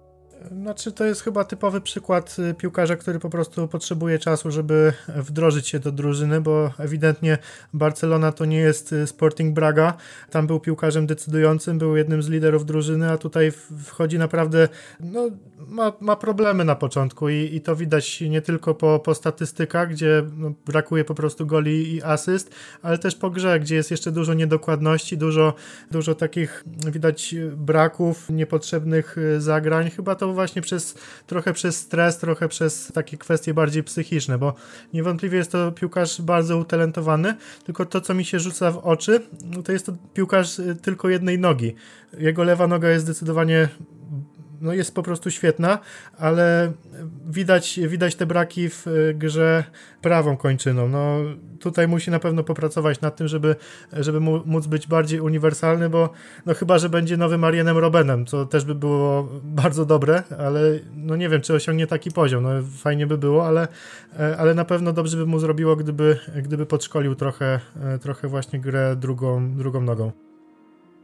Znaczy, 0.53 0.93
to 0.93 1.05
jest 1.05 1.23
chyba 1.23 1.45
typowy 1.45 1.81
przykład 1.81 2.37
y, 2.39 2.55
piłkarza, 2.55 2.97
który 2.97 3.19
po 3.19 3.31
prostu 3.31 3.69
potrzebuje 3.69 4.19
czasu, 4.19 4.51
żeby 4.51 4.93
wdrożyć 5.09 5.69
się 5.69 5.79
do 5.79 5.93
drużyny, 5.93 6.41
bo 6.41 6.71
ewidentnie 6.79 7.39
Barcelona 7.73 8.33
to 8.33 8.45
nie 8.45 8.59
jest 8.59 8.93
y, 8.93 9.07
Sporting 9.07 9.55
Braga. 9.55 9.95
Tam 10.31 10.47
był 10.47 10.61
piłkarzem 10.61 11.07
decydującym, 11.07 11.79
był 11.79 11.97
jednym 11.97 12.23
z 12.23 12.29
liderów 12.29 12.67
drużyny, 12.67 13.11
a 13.11 13.19
tutaj 13.19 13.53
wchodzi 13.85 14.19
naprawdę, 14.19 14.69
no, 15.01 15.31
ma, 15.69 15.93
ma 16.01 16.17
problemy 16.17 16.65
na 16.65 16.75
początku 16.75 17.29
i, 17.29 17.55
i 17.55 17.61
to 17.61 17.77
widać 17.77 18.21
nie 18.21 18.43
tylko 18.43 18.75
po, 18.75 18.99
po 18.99 19.15
statystykach, 19.15 19.91
gdzie 19.91 20.23
no, 20.37 20.53
brakuje 20.67 21.05
po 21.05 21.15
prostu 21.15 21.47
goli 21.47 21.95
i 21.95 22.03
asyst, 22.03 22.55
ale 22.83 22.99
też 22.99 23.15
po 23.15 23.31
grze, 23.31 23.61
gdzie 23.61 23.75
jest 23.75 23.91
jeszcze 23.91 24.13
dużo 24.13 24.35
niedokładności, 24.35 25.19
dużo, 25.19 25.55
dużo 25.91 26.15
takich 26.15 26.65
widać 26.93 27.35
braków, 27.57 28.31
niepotrzebnych 28.31 29.19
y, 29.19 29.41
zagrań. 29.41 29.91
Chyba 29.91 30.15
to 30.15 30.28
właśnie 30.35 30.63
przez 30.63 30.95
trochę 31.27 31.53
przez 31.53 31.77
stres, 31.77 32.19
trochę 32.19 32.49
przez 32.49 32.93
takie 32.95 33.19
kwestie 33.19 33.55
bardziej 33.55 33.83
psychiczne, 33.83 34.39
bo 34.39 34.55
niewątpliwie 34.93 35.39
jest 35.39 35.53
to 35.53 35.73
piłkarz 35.73 36.23
bardzo 36.23 36.59
utalentowany, 36.59 37.35
tylko 37.65 37.87
to, 37.87 38.01
co 38.01 38.15
mi 38.15 38.25
się 38.25 38.41
rzuca 38.41 38.71
w 38.71 38.79
oczy, 38.79 39.21
to 39.65 39.73
jest 39.73 39.87
to 39.87 39.93
piłkarz 40.15 40.59
y, 40.59 40.77
tylko 40.83 41.09
jednej 41.09 41.39
nogi. 41.39 41.75
Jego 42.19 42.45
lewa 42.45 42.67
noga 42.67 42.91
jest 42.91 43.05
zdecydowanie 43.05 43.69
no 44.61 44.73
jest 44.73 44.95
po 44.95 45.03
prostu 45.03 45.31
świetna, 45.31 45.79
ale 46.19 46.73
widać, 47.27 47.81
widać 47.89 48.15
te 48.15 48.27
braki 48.27 48.69
w 48.69 48.87
e, 48.87 49.15
grze 49.15 49.65
prawą 50.03 50.37
kończyną. 50.37 50.89
No, 50.89 51.19
tutaj 51.61 51.89
musi 51.89 52.11
na 52.11 52.19
pewno 52.19 52.45
popracować 52.45 53.01
nad 53.01 53.17
tym, 53.17 53.29
żeby, 53.29 53.57
żeby 53.93 54.21
móc 54.21 54.67
być 54.67 54.87
bardziej 54.87 55.21
uniwersalny, 55.21 55.91
bo 55.91 56.11
no 56.47 56.55
chyba, 56.55 56.79
że 56.79 56.89
będzie 56.89 57.17
nowym 57.17 57.45
Arienem 57.45 57.79
Robenem, 57.79 58.27
co 58.27 58.47
też 58.47 58.65
by 58.65 58.75
było 58.75 59.29
bardzo 59.45 59.85
dobre, 59.85 60.23
ale 60.39 60.61
no 60.97 61.17
nie 61.17 61.29
wiem, 61.29 61.41
czy 61.41 61.55
osiągnie 61.55 61.87
taki 61.87 62.11
poziom. 62.11 62.43
No, 62.43 62.51
fajnie 62.79 63.07
by 63.07 63.19
było, 63.19 63.47
ale, 63.47 63.69
e, 64.19 64.37
ale 64.37 64.55
na 64.55 64.65
pewno 64.65 64.93
dobrze 64.93 65.17
by 65.17 65.27
mu 65.27 65.39
zrobiło, 65.39 65.77
gdyby, 65.77 66.19
gdyby 66.43 66.67
podszkolił 66.67 67.15
trochę, 67.15 67.61
e, 67.83 67.99
trochę 67.99 68.29
właśnie 68.29 68.61
grę 68.61 68.97
drugą, 68.97 69.57
drugą 69.57 69.81
nogą. 69.81 70.28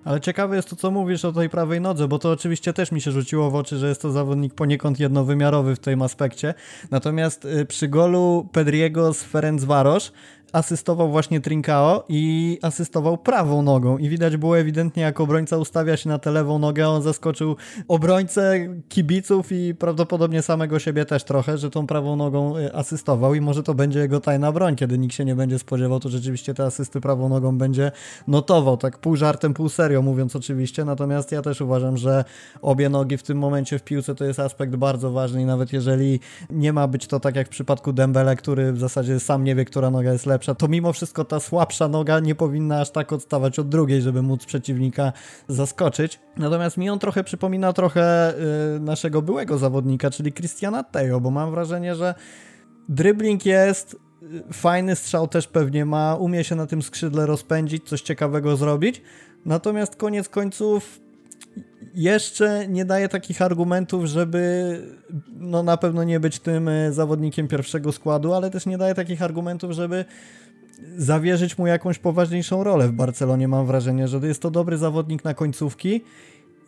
Ale 0.05 0.21
ciekawe 0.21 0.57
jest 0.57 0.71
to, 0.71 0.77
co 0.77 0.91
mówisz 0.91 1.25
o 1.25 1.33
tej 1.33 1.51
prawej 1.51 1.81
nodze, 1.81 2.09
bo 2.09 2.19
to 2.19 2.31
oczywiście 2.31 2.73
też 2.73 2.93
mi 2.93 3.01
się 3.01 3.11
rzuciło 3.11 3.51
w 3.51 3.55
oczy, 3.55 3.79
że 3.79 3.89
jest 3.89 4.03
to 4.03 4.11
zawodnik 4.11 4.55
poniekąd 4.55 5.01
jednowymiarowy 5.01 5.77
w 5.77 5.79
tym 5.79 6.03
aspekcie. 6.03 6.55
Natomiast 6.91 7.45
y, 7.45 7.67
przy 7.67 7.89
golu 7.89 8.49
Pedriego 8.53 9.15
z 9.15 9.23
Ferencvaros 9.23 10.13
asystował 10.55 11.11
właśnie 11.11 11.41
Trincao 11.41 12.05
i 12.09 12.59
asystował 12.63 13.19
prawą 13.19 13.63
nogą. 13.63 13.99
I 13.99 14.09
widać 14.09 14.37
było 14.37 14.59
ewidentnie 14.59 15.03
jak 15.03 15.21
obrońca 15.21 15.57
ustawia 15.57 15.97
się 15.97 16.09
na 16.09 16.19
tę 16.19 16.31
lewą 16.31 16.59
nogę, 16.59 16.89
on 16.89 17.03
zaskoczył 17.03 17.57
obrońcę 17.89 18.69
kibiców 18.89 19.53
i 19.53 19.75
prawdopodobnie 19.75 20.43
samego 20.43 20.79
siebie 20.79 21.05
też 21.05 21.25
trochę, 21.25 21.59
że 21.59 21.71
tą 21.71 21.87
prawą 21.87 22.17
nogą 22.17 22.59
y, 22.59 22.75
asystował. 22.75 23.35
I 23.35 23.41
może 23.41 23.63
to 23.63 23.75
będzie 23.75 23.99
jego 23.99 24.21
tajna 24.21 24.53
broń, 24.53 24.77
kiedy 24.77 24.99
nikt 24.99 25.15
się 25.15 25.25
nie 25.25 25.35
będzie 25.35 25.59
spodziewał, 25.59 26.01
to 26.01 26.09
rzeczywiście 26.09 26.55
te 26.55 26.65
asysty 26.65 27.01
prawą 27.01 27.29
nogą 27.29 27.59
będzie 27.59 27.93
notował, 28.27 28.77
tak 28.77 28.99
pół 28.99 29.17
żartem, 29.17 29.55
pół 29.55 29.69
serio 29.69 30.03
mówiąc 30.03 30.37
oczywiście, 30.37 30.85
natomiast 30.85 31.33
ja 31.33 31.43
też 31.43 31.61
uważam, 31.61 31.97
że 31.97 32.25
obie 32.63 32.89
nogi 32.89 33.17
w 33.17 33.23
tym 33.23 33.39
momencie 33.39 33.79
w 33.79 33.83
piłce 33.83 34.15
to 34.15 34.25
jest 34.25 34.41
aspekt 34.41 34.77
bardzo 34.77 35.11
ważny. 35.11 35.43
I 35.43 35.45
nawet 35.45 35.73
jeżeli 35.73 36.21
nie 36.51 36.73
ma 36.73 36.87
być 36.87 37.07
to 37.07 37.21
tak 37.21 37.37
jak 37.37 37.47
w 37.47 37.51
przypadku 37.51 37.93
Dembele, 37.93 38.37
który 38.37 38.73
w 38.73 38.79
zasadzie 38.79 39.21
sam 39.21 39.45
nie 39.45 39.55
wie, 39.55 39.65
która 39.65 39.91
noga 39.91 40.13
jest 40.13 40.27
lepsza, 40.27 40.44
to 40.55 40.69
mimo 40.69 40.93
wszystko 40.93 41.25
ta 41.25 41.41
słabsza 41.41 41.89
noga 41.89 42.21
nie 42.21 42.35
powinna 42.35 42.81
aż 42.81 42.91
tak 42.91 43.13
odstawać 43.13 43.59
od 43.59 43.69
drugiej, 43.69 44.03
żeby 44.03 44.23
móc 44.23 44.45
przeciwnika 44.45 45.13
zaskoczyć. 45.49 46.21
Natomiast 46.37 46.77
mi 46.77 46.91
on 46.91 46.99
trochę 46.99 47.25
przypomina 47.25 47.73
trochę 47.73 48.35
yy, 48.75 48.81
naszego 48.81 49.23
byłego 49.23 49.59
zawodnika, 49.59 50.11
czyli 50.11 50.33
Christiana 50.33 50.83
Teo, 50.83 51.21
bo 51.21 51.31
mam 51.31 51.51
wrażenie, 51.51 51.95
że 51.95 52.15
dribbling 52.89 53.47
jest, 53.47 53.97
y, 54.23 54.53
fajny 54.53 54.97
strzał 54.97 55.29
też 55.29 55.47
pewnie 55.47 55.85
ma, 55.85 56.15
umie 56.15 56.45
się 56.45 56.55
na 56.55 56.67
tym 56.67 56.83
skrzydle 56.83 57.27
rozpędzić, 57.27 57.89
coś 57.89 58.03
ciekawego 58.03 58.57
zrobić. 58.57 59.03
Natomiast 59.45 59.97
koniec 59.97 60.29
końców 60.29 61.04
jeszcze 61.95 62.69
nie 62.69 62.85
daje 62.85 63.09
takich 63.09 63.43
argumentów, 63.43 64.05
żeby 64.05 64.81
no 65.39 65.63
na 65.63 65.77
pewno 65.77 66.05
nie 66.05 66.21
być 66.21 66.39
tym 66.39 66.69
y, 66.69 66.93
zawodnikiem 66.93 67.49
pierwszego 67.49 67.93
składu, 67.93 68.35
ale 68.35 68.51
też 68.51 68.67
nie 68.67 68.79
daje 68.79 68.95
takich 68.95 69.23
argumentów, 69.23 69.73
żeby 69.73 70.05
zawierzyć 70.97 71.59
mu 71.59 71.67
jakąś 71.67 71.99
poważniejszą 71.99 72.65
rolę 72.65 72.89
w 72.89 72.93
Barcelonie. 72.93 73.49
Mam 73.49 73.67
wrażenie, 73.67 74.09
że 74.09 74.19
jest 74.19 74.43
to 74.43 74.51
dobry 74.51 74.77
zawodnik 74.79 75.25
na 75.25 75.35
końcówki 75.35 76.01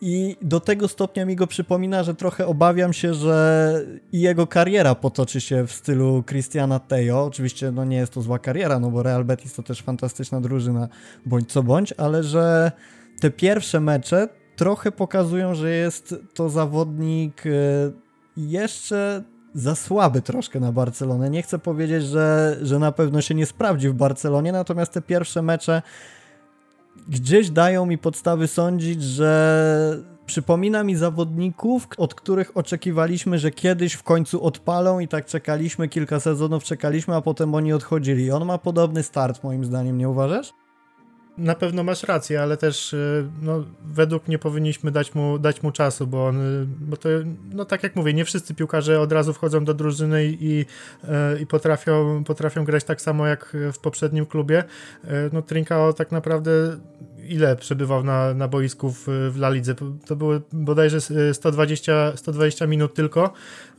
i 0.01 0.35
do 0.41 0.59
tego 0.59 0.87
stopnia 0.87 1.25
mi 1.25 1.35
go 1.35 1.47
przypomina, 1.47 2.03
że 2.03 2.15
trochę 2.15 2.47
obawiam 2.47 2.93
się, 2.93 3.13
że 3.13 3.81
jego 4.13 4.47
kariera 4.47 4.95
potoczy 4.95 5.41
się 5.41 5.67
w 5.67 5.71
stylu 5.71 6.23
Cristiana 6.27 6.79
Teo. 6.79 7.25
Oczywiście 7.25 7.71
no 7.71 7.85
nie 7.85 7.97
jest 7.97 8.13
to 8.13 8.21
zła 8.21 8.39
kariera, 8.39 8.79
no 8.79 8.91
bo 8.91 9.03
Real 9.03 9.25
Betis 9.25 9.53
to 9.53 9.63
też 9.63 9.81
fantastyczna 9.81 10.41
drużyna, 10.41 10.87
bądź 11.25 11.51
co 11.51 11.63
bądź, 11.63 11.93
ale 11.97 12.23
że 12.23 12.71
te 13.19 13.31
pierwsze 13.31 13.79
mecze 13.79 14.27
trochę 14.57 14.91
pokazują, 14.91 15.55
że 15.55 15.71
jest 15.71 16.15
to 16.33 16.49
zawodnik 16.49 17.43
e, 17.45 17.49
jeszcze 18.37 19.23
za 19.53 19.75
słaby 19.75 20.21
troszkę 20.21 20.59
na 20.59 20.71
Barcelonę. 20.71 21.29
Nie 21.29 21.41
chcę 21.41 21.59
powiedzieć, 21.59 22.03
że, 22.03 22.57
że 22.61 22.79
na 22.79 22.91
pewno 22.91 23.21
się 23.21 23.35
nie 23.35 23.45
sprawdzi 23.45 23.89
w 23.89 23.93
Barcelonie, 23.93 24.51
natomiast 24.51 24.93
te 24.93 25.01
pierwsze 25.01 25.41
mecze 25.41 25.81
gdzieś 27.09 27.49
dają 27.49 27.85
mi 27.85 27.97
podstawy 27.97 28.47
sądzić, 28.47 29.03
że 29.03 30.03
Przypomina 30.27 30.83
mi 30.83 30.95
zawodników, 30.95 31.87
od 31.97 32.15
których 32.15 32.57
oczekiwaliśmy, 32.57 33.39
że 33.39 33.51
kiedyś 33.51 33.93
w 33.93 34.03
końcu 34.03 34.43
odpalą 34.43 34.99
i 34.99 35.07
tak 35.07 35.25
czekaliśmy, 35.25 35.87
kilka 35.87 36.19
sezonów 36.19 36.63
czekaliśmy, 36.63 37.15
a 37.15 37.21
potem 37.21 37.55
oni 37.55 37.73
odchodzili. 37.73 38.31
On 38.31 38.45
ma 38.45 38.57
podobny 38.57 39.03
start, 39.03 39.43
moim 39.43 39.65
zdaniem, 39.65 39.97
nie 39.97 40.09
uważasz? 40.09 40.53
Na 41.37 41.55
pewno 41.55 41.83
masz 41.83 42.03
rację, 42.03 42.41
ale 42.41 42.57
też 42.57 42.93
y, 42.93 43.29
no, 43.41 43.63
według 43.85 44.27
mnie 44.27 44.39
powinniśmy 44.39 44.91
dać 44.91 45.15
mu, 45.15 45.39
dać 45.39 45.63
mu 45.63 45.71
czasu, 45.71 46.07
bo 46.07 46.27
on, 46.27 46.41
y, 46.41 46.65
bo 46.79 46.97
to, 46.97 47.09
no 47.53 47.65
tak 47.65 47.83
jak 47.83 47.95
mówię, 47.95 48.13
nie 48.13 48.25
wszyscy 48.25 48.55
piłkarze 48.55 48.99
od 48.99 49.11
razu 49.11 49.33
wchodzą 49.33 49.65
do 49.65 49.73
drużyny 49.73 50.25
i, 50.25 50.65
i 51.39 51.47
potrafią, 51.47 52.23
potrafią 52.23 52.65
grać 52.65 52.83
tak 52.83 53.01
samo 53.01 53.27
jak 53.27 53.57
w 53.73 53.79
poprzednim 53.79 54.25
klubie. 54.25 54.63
No 55.33 55.41
Trinkao 55.41 55.93
tak 55.93 56.11
naprawdę 56.11 56.77
ile 57.27 57.55
przebywał 57.55 58.03
na, 58.03 58.33
na 58.33 58.47
boisku 58.47 58.91
w, 58.91 59.03
w 59.07 59.37
La 59.37 59.49
Lidze? 59.49 59.75
To 60.05 60.15
były 60.15 60.41
bodajże 60.51 60.97
120, 61.33 62.17
120 62.17 62.67
minut 62.67 62.93
tylko, 62.93 63.33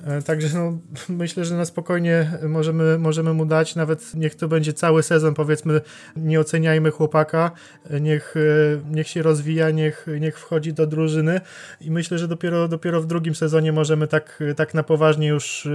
e, 0.05 0.23
także 0.23 0.49
no, 0.59 0.79
myślę, 1.23 1.45
że 1.45 1.57
na 1.57 1.65
spokojnie 1.65 2.39
możemy, 2.49 2.99
możemy 2.99 3.33
mu 3.35 3.47
dać, 3.47 3.77
nawet 3.77 4.15
niech 4.15 4.35
to 4.35 4.49
będzie 4.49 4.73
cały 4.73 5.03
sezon, 5.03 5.35
powiedzmy, 5.35 5.81
nie 6.17 6.41
oceniajmy 6.41 6.91
chłopaka, 6.91 7.51
niech, 8.01 8.35
e, 8.37 8.41
niech 8.91 9.09
się 9.09 9.23
rozwija, 9.23 9.71
niech, 9.71 10.07
niech 10.21 10.39
wchodzi 10.39 10.73
do 10.73 10.87
drużyny. 10.87 11.41
I 11.81 11.91
myślę, 11.91 12.19
że 12.19 12.29
dopiero, 12.29 12.69
dopiero 12.69 13.03
w 13.03 13.07
drugim 13.07 13.35
sezonie 13.35 13.73
możemy 13.73 14.07
tak, 14.07 14.43
tak 14.57 14.75
na 14.75 14.83
poważnie 14.83 15.29
już 15.29 15.67
e, 15.67 15.71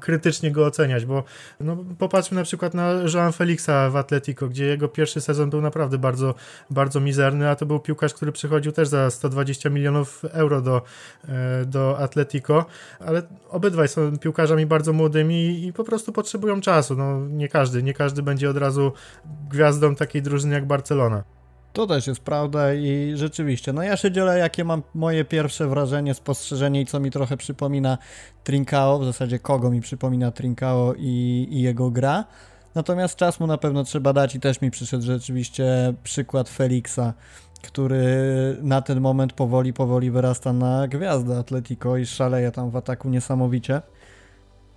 krytycznie 0.00 0.50
go 0.50 0.66
oceniać, 0.66 1.06
bo 1.06 1.24
no, 1.60 1.84
popatrzmy 1.98 2.34
na 2.34 2.44
przykład 2.44 2.74
na 2.74 2.92
Joan 3.14 3.32
Felixa 3.32 3.90
w 3.90 3.96
Atletico, 3.96 4.48
gdzie 4.48 4.64
jego 4.64 4.88
pierwszy 4.88 5.20
sezon 5.20 5.50
był 5.50 5.60
naprawdę 5.60 5.98
bardzo, 5.98 6.34
bardzo 6.70 7.00
mizerny 7.00 7.17
mizerny, 7.18 7.50
a 7.50 7.56
to 7.56 7.66
był 7.66 7.80
piłkarz, 7.80 8.14
który 8.14 8.32
przychodził 8.32 8.72
też 8.72 8.88
za 8.88 9.10
120 9.10 9.70
milionów 9.70 10.24
euro 10.24 10.60
do, 10.60 10.82
e, 11.28 11.64
do 11.66 11.98
Atletico, 11.98 12.64
ale 13.00 13.22
obydwaj 13.50 13.88
są 13.88 14.18
piłkarzami 14.18 14.66
bardzo 14.66 14.92
młodymi 14.92 15.66
i 15.66 15.72
po 15.72 15.84
prostu 15.84 16.12
potrzebują 16.12 16.60
czasu. 16.60 16.96
No, 16.96 17.20
nie 17.20 17.48
każdy, 17.48 17.82
nie 17.82 17.94
każdy 17.94 18.22
będzie 18.22 18.50
od 18.50 18.56
razu 18.56 18.92
gwiazdą 19.50 19.94
takiej 19.94 20.22
drużyny 20.22 20.54
jak 20.54 20.66
Barcelona. 20.66 21.24
To 21.72 21.86
też 21.86 22.06
jest 22.06 22.20
prawda 22.20 22.74
i 22.74 23.12
rzeczywiście, 23.14 23.72
no 23.72 23.82
ja 23.82 23.96
się 23.96 24.10
dzielę, 24.10 24.38
jakie 24.38 24.64
mam 24.64 24.82
moje 24.94 25.24
pierwsze 25.24 25.68
wrażenie, 25.68 26.14
spostrzeżenie 26.14 26.80
i 26.80 26.86
co 26.86 27.00
mi 27.00 27.10
trochę 27.10 27.36
przypomina 27.36 27.98
Trincao, 28.44 28.98
w 28.98 29.04
zasadzie 29.04 29.38
kogo 29.38 29.70
mi 29.70 29.80
przypomina 29.80 30.30
Trincao 30.30 30.94
i, 30.96 31.46
i 31.50 31.62
jego 31.62 31.90
gra. 31.90 32.24
Natomiast 32.78 33.16
czas 33.16 33.40
mu 33.40 33.46
na 33.46 33.58
pewno 33.58 33.84
trzeba 33.84 34.12
dać 34.12 34.34
i 34.34 34.40
też 34.40 34.60
mi 34.60 34.70
przyszedł 34.70 35.04
rzeczywiście 35.04 35.94
przykład 36.02 36.48
Felixa, 36.48 37.14
który 37.62 38.06
na 38.62 38.82
ten 38.82 39.00
moment 39.00 39.32
powoli, 39.32 39.72
powoli 39.72 40.10
wyrasta 40.10 40.52
na 40.52 40.88
gwiazdę 40.88 41.38
Atletico 41.38 41.96
i 41.96 42.06
szaleje 42.06 42.50
tam 42.50 42.70
w 42.70 42.76
ataku 42.76 43.08
niesamowicie. 43.08 43.82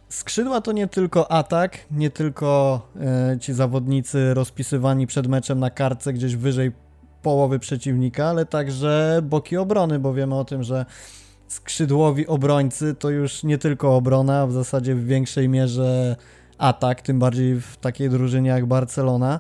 Skrzydła 0.10 0.62
to 0.62 0.72
nie 0.72 0.88
tylko 0.88 1.32
atak, 1.32 1.78
nie 1.92 2.10
tylko 2.10 2.82
e, 3.02 3.40
ci 3.40 3.54
zawodnicy 3.54 4.34
rozpisywani 4.34 5.08
przed 5.08 5.28
meczem 5.28 5.60
na 5.60 5.70
kartce 5.70 6.14
gdzieś 6.14 6.36
wyżej 6.36 6.72
połowy 7.22 7.60
przeciwnika, 7.60 8.26
ale 8.26 8.46
także 8.46 9.22
boki 9.24 9.58
obrony, 9.58 10.00
bo 10.00 10.14
wiemy 10.14 10.36
o 10.36 10.46
tym, 10.46 10.64
że 10.64 10.86
skrzydłowi 11.48 12.28
obrońcy 12.28 12.96
to 12.96 13.10
już 13.10 13.44
nie 13.44 13.58
tylko 13.58 13.96
obrona, 13.96 14.48
w 14.48 14.52
zasadzie 14.52 14.96
w 14.96 15.06
większej 15.06 15.50
mierze 15.50 16.16
atak, 16.62 17.02
tym 17.02 17.20
bardziej 17.20 17.62
w 17.62 17.78
takiej 17.78 18.10
drużynie 18.10 18.50
jak 18.50 18.66
Barcelona. 18.66 19.40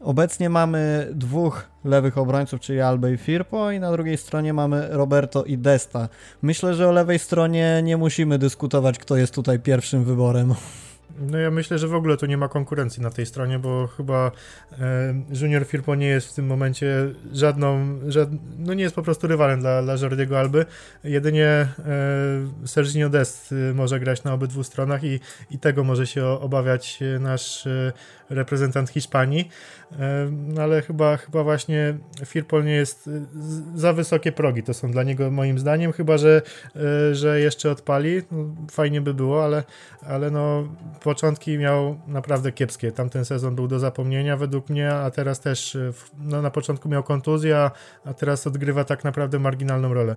Obecnie 0.00 0.50
mamy 0.50 1.08
dwóch 1.14 1.68
lewych 1.84 2.18
obrońców, 2.18 2.60
czyli 2.60 2.80
Albe 2.80 3.12
i 3.12 3.16
Firpo 3.16 3.70
i 3.70 3.80
na 3.80 3.92
drugiej 3.92 4.16
stronie 4.16 4.52
mamy 4.52 4.88
Roberto 4.90 5.44
i 5.44 5.58
Desta. 5.58 6.08
Myślę, 6.42 6.74
że 6.74 6.88
o 6.88 6.92
lewej 6.92 7.18
stronie 7.18 7.80
nie 7.84 7.96
musimy 7.96 8.38
dyskutować, 8.38 8.98
kto 8.98 9.16
jest 9.16 9.34
tutaj 9.34 9.58
pierwszym 9.58 10.04
wyborem. 10.04 10.54
No 11.20 11.38
ja 11.38 11.50
myślę, 11.50 11.78
że 11.78 11.88
w 11.88 11.94
ogóle 11.94 12.16
tu 12.16 12.26
nie 12.26 12.36
ma 12.36 12.48
konkurencji 12.48 13.02
na 13.02 13.10
tej 13.10 13.26
stronie, 13.26 13.58
bo 13.58 13.86
chyba 13.86 14.30
e, 14.72 15.14
Junior 15.40 15.64
Firpo 15.64 15.94
nie 15.94 16.06
jest 16.06 16.28
w 16.28 16.34
tym 16.34 16.46
momencie 16.46 16.86
żadną, 17.32 17.98
żad, 18.08 18.28
no 18.58 18.74
nie 18.74 18.82
jest 18.82 18.94
po 18.94 19.02
prostu 19.02 19.26
rywalem 19.26 19.60
dla, 19.60 19.82
dla 19.82 19.96
Jordiego 19.96 20.38
Alby. 20.38 20.66
Jedynie 21.04 21.46
e, 21.46 21.68
Serginio 22.66 23.08
Dest 23.08 23.52
e, 23.52 23.74
może 23.74 24.00
grać 24.00 24.24
na 24.24 24.32
obydwu 24.32 24.64
stronach 24.64 25.04
i, 25.04 25.20
i 25.50 25.58
tego 25.58 25.84
może 25.84 26.06
się 26.06 26.26
obawiać 26.26 27.00
nasz 27.20 27.68
reprezentant 28.34 28.90
Hiszpanii, 28.90 29.48
e, 29.92 30.28
no 30.30 30.62
ale 30.62 30.82
chyba, 30.82 31.16
chyba 31.16 31.42
właśnie 31.42 31.94
Firpo 32.26 32.62
nie 32.62 32.72
jest 32.72 33.10
za 33.74 33.92
wysokie 33.92 34.32
progi, 34.32 34.62
to 34.62 34.74
są 34.74 34.90
dla 34.90 35.02
niego 35.02 35.30
moim 35.30 35.58
zdaniem, 35.58 35.92
chyba, 35.92 36.18
że, 36.18 36.42
e, 36.76 37.14
że 37.14 37.40
jeszcze 37.40 37.70
odpali, 37.70 38.22
no, 38.30 38.44
fajnie 38.70 39.00
by 39.00 39.14
było, 39.14 39.44
ale, 39.44 39.64
ale 40.06 40.30
no 40.30 40.68
początki 41.02 41.58
miał 41.58 41.98
naprawdę 42.06 42.52
kiepskie. 42.52 42.92
Tamten 42.92 43.24
sezon 43.24 43.54
był 43.54 43.68
do 43.68 43.78
zapomnienia 43.78 44.36
według 44.36 44.70
mnie, 44.70 44.92
a 44.92 45.10
teraz 45.10 45.40
też 45.40 45.76
e, 45.76 45.92
no, 46.18 46.42
na 46.42 46.50
początku 46.50 46.88
miał 46.88 47.02
kontuzję, 47.02 47.70
a 48.04 48.14
teraz 48.14 48.46
odgrywa 48.46 48.84
tak 48.84 49.04
naprawdę 49.04 49.38
marginalną 49.38 49.94
rolę. 49.94 50.16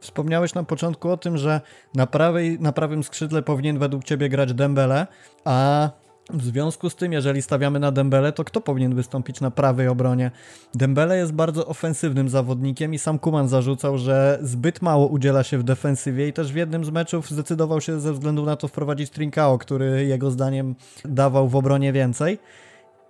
Wspomniałeś 0.00 0.54
na 0.54 0.64
początku 0.64 1.10
o 1.10 1.16
tym, 1.16 1.38
że 1.38 1.60
na, 1.94 2.06
prawej, 2.06 2.60
na 2.60 2.72
prawym 2.72 3.04
skrzydle 3.04 3.42
powinien 3.42 3.78
według 3.78 4.04
ciebie 4.04 4.28
grać 4.28 4.54
Dembele, 4.54 5.06
a 5.44 5.90
w 6.30 6.44
związku 6.44 6.90
z 6.90 6.96
tym, 6.96 7.12
jeżeli 7.12 7.42
stawiamy 7.42 7.78
na 7.78 7.92
Dembele, 7.92 8.32
to 8.32 8.44
kto 8.44 8.60
powinien 8.60 8.94
wystąpić 8.94 9.40
na 9.40 9.50
prawej 9.50 9.88
obronie? 9.88 10.30
Dembele 10.74 11.16
jest 11.16 11.32
bardzo 11.32 11.66
ofensywnym 11.66 12.28
zawodnikiem 12.28 12.94
i 12.94 12.98
sam 12.98 13.18
Kuman 13.18 13.48
zarzucał, 13.48 13.98
że 13.98 14.38
zbyt 14.42 14.82
mało 14.82 15.06
udziela 15.06 15.42
się 15.42 15.58
w 15.58 15.62
defensywie 15.62 16.28
i 16.28 16.32
też 16.32 16.52
w 16.52 16.56
jednym 16.56 16.84
z 16.84 16.90
meczów 16.90 17.30
zdecydował 17.30 17.80
się 17.80 18.00
ze 18.00 18.12
względu 18.12 18.44
na 18.44 18.56
to 18.56 18.68
wprowadzić 18.68 19.10
Trincao, 19.10 19.58
który 19.58 20.06
jego 20.06 20.30
zdaniem 20.30 20.74
dawał 21.04 21.48
w 21.48 21.56
obronie 21.56 21.92
więcej. 21.92 22.38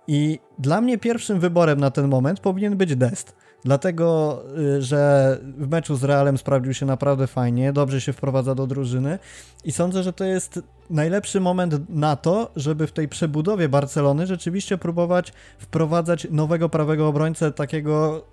I 0.07 0.39
dla 0.59 0.81
mnie 0.81 0.97
pierwszym 0.97 1.39
wyborem 1.39 1.79
na 1.79 1.91
ten 1.91 2.07
moment 2.07 2.39
powinien 2.39 2.77
być 2.77 2.95
Dest. 2.95 3.35
Dlatego, 3.65 4.43
y, 4.77 4.81
że 4.81 5.37
w 5.57 5.69
meczu 5.69 5.95
z 5.95 6.03
Realem 6.03 6.37
sprawdził 6.37 6.73
się 6.73 6.85
naprawdę 6.85 7.27
fajnie, 7.27 7.73
dobrze 7.73 8.01
się 8.01 8.13
wprowadza 8.13 8.55
do 8.55 8.67
drużyny 8.67 9.19
i 9.63 9.71
sądzę, 9.71 10.03
że 10.03 10.13
to 10.13 10.23
jest 10.23 10.59
najlepszy 10.89 11.39
moment 11.39 11.89
na 11.89 12.15
to, 12.15 12.51
żeby 12.55 12.87
w 12.87 12.91
tej 12.91 13.07
przebudowie 13.07 13.69
Barcelony 13.69 14.27
rzeczywiście 14.27 14.77
próbować 14.77 15.33
wprowadzać 15.57 16.27
nowego 16.31 16.69
prawego 16.69 17.07
obrońcę, 17.07 17.51
takiego, 17.51 18.25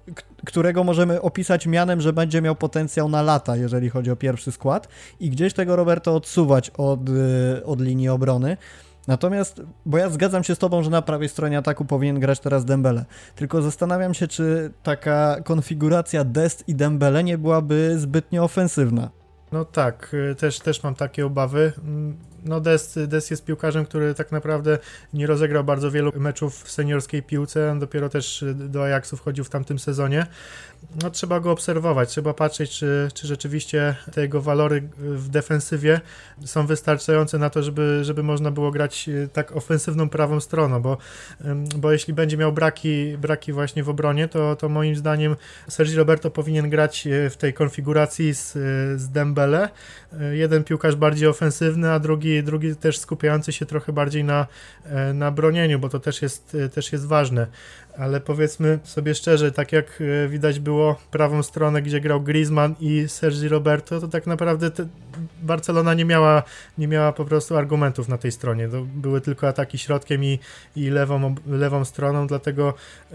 którego 0.47 0.85
możemy 0.85 1.23
opisać 1.23 1.67
mianem, 1.67 2.01
że 2.01 2.13
będzie 2.13 2.43
miał 2.43 2.57
potencjał 2.57 3.09
na 3.09 3.23
lata, 3.23 3.57
jeżeli 3.57 3.91
chodzi 3.91 4.11
o 4.11 4.17
pierwszy 4.17 4.53
skład 4.53 4.89
i 5.21 5.31
gdzieś 5.31 5.53
tego 5.53 5.77
Roberto 5.77 6.15
odsuwać 6.15 6.71
od, 6.71 7.09
y, 7.09 7.65
od 7.65 7.81
linii 7.81 8.09
obrony. 8.09 8.57
Natomiast, 9.07 9.63
bo 9.87 9.99
ja 9.99 10.11
zgadzam 10.11 10.45
się 10.45 10.55
z 10.55 10.59
tobą, 10.59 10.83
że 10.83 10.91
na 10.91 11.03
prawej 11.03 11.29
stronie 11.29 11.59
ataku 11.59 11.85
powinien 11.85 12.21
grać 12.21 12.41
teraz 12.41 12.65
Dembele. 12.65 13.05
Tylko 13.37 13.63
zastanawiam 13.63 14.15
się, 14.15 14.29
czy 14.29 14.73
taka 14.83 15.37
konfiguracja 15.45 16.25
Dest 16.25 16.69
i 16.69 16.75
Dembele 16.75 17.25
nie 17.25 17.39
byłaby 17.39 17.99
zbytnio 17.99 18.45
ofensywna. 18.45 19.11
No 19.53 19.65
tak, 19.65 20.15
y, 20.15 20.35
też, 20.35 20.61
też 20.61 20.83
mam 20.83 20.95
takie 20.95 21.27
obawy. 21.27 21.73
Mm, 21.79 22.17
no 22.45 22.61
Des, 22.61 22.99
Des 23.07 23.31
jest 23.31 23.45
piłkarzem, 23.45 23.85
który 23.85 24.15
tak 24.15 24.33
naprawdę 24.33 24.79
nie 25.13 25.27
rozegrał 25.27 25.65
bardzo 25.65 25.91
wielu 25.91 26.13
meczów 26.17 26.63
w 26.63 26.71
seniorskiej 26.71 27.23
piłce, 27.23 27.77
dopiero 27.79 28.09
też 28.09 28.45
do 28.55 28.85
Ajaxu 28.85 29.17
wchodził 29.17 29.45
w 29.45 29.51
tamtym 29.51 29.79
sezonie. 29.79 30.27
No 31.03 31.11
trzeba 31.11 31.41
go 31.41 31.51
obserwować, 31.51 32.09
trzeba 32.09 32.35
patrzeć, 32.35 32.71
czy, 32.71 33.09
czy 33.15 33.27
rzeczywiście 33.27 33.97
te 34.13 34.21
jego 34.21 34.43
walory 34.43 34.89
w 34.99 35.29
defensywie 35.29 36.01
są 36.45 36.67
wystarczające 36.67 37.39
na 37.39 37.51
to, 37.51 37.63
żeby, 37.63 38.05
żeby 38.05 38.23
można 38.23 38.51
było 38.51 38.71
grać 38.71 39.09
e, 39.09 39.29
tak 39.29 39.57
ofensywną 39.57 40.09
prawą 40.09 40.41
stroną, 40.41 40.83
bo, 40.83 40.99
bo 41.77 41.93
jeśli 41.93 42.15
będzie 42.15 42.37
miał 42.37 42.53
braki, 42.53 43.17
braki 43.19 43.53
właśnie 43.53 43.83
w 43.83 43.89
obronie, 43.89 44.29
to, 44.29 44.57
to 44.57 44.69
moim 44.69 44.97
zdaniem 44.97 45.37
Sergi 45.69 45.95
Roberto 45.95 46.31
powinien 46.31 46.71
grać 46.71 47.07
e, 47.07 47.31
w 47.31 47.37
tej 47.37 47.55
konfiguracji 47.55 48.35
z, 48.35 48.53
z 49.01 49.11
Dembele. 49.11 49.69
E, 50.21 50.37
jeden 50.37 50.65
piłkarz 50.65 50.97
bardziej 50.97 51.29
ofensywny, 51.29 51.91
a 51.91 51.99
drugi 51.99 52.43
drugi, 52.43 52.77
też 52.77 52.99
skupiający 52.99 53.53
się 53.53 53.67
trochę 53.67 53.93
bardziej 53.93 54.25
na, 54.25 54.47
e, 54.85 55.13
na 55.13 55.31
bronieniu, 55.31 55.79
bo 55.79 55.89
to 55.89 56.01
też 56.01 56.23
jest, 56.23 56.57
e, 56.65 56.69
też 56.69 56.93
jest 56.93 57.07
ważne. 57.07 57.47
Ale 57.99 58.21
powiedzmy 58.21 58.79
sobie 58.85 59.15
szczerze, 59.15 59.53
tak 59.53 59.73
jak 59.73 60.03
e, 60.25 60.29
widać 60.29 60.61
było 60.61 60.97
prawą 61.11 61.43
stronę, 61.43 61.83
gdzie 61.83 62.01
grał 62.01 62.21
Griezmann 62.21 62.75
i 62.81 63.05
Sergi 63.09 63.49
Roberto, 63.49 64.01
to 64.01 64.09
tak 64.09 64.27
naprawdę 64.27 64.71
Barcelona 65.43 65.95
nie 65.95 66.05
miała, 66.05 66.43
nie 66.79 66.89
miała 66.89 67.13
po 67.13 67.25
prostu 67.25 67.57
argumentów 67.57 68.09
na 68.09 68.19
tej 68.19 68.33
stronie. 68.33 68.69
To 68.69 68.83
były 68.83 69.21
tylko 69.21 69.49
ataki 69.49 69.79
środkiem 69.79 70.25
i, 70.25 70.39
i 70.77 70.91
lewą, 70.91 71.35
lewą 71.47 71.85
stroną, 71.85 72.27
dlatego 72.27 72.75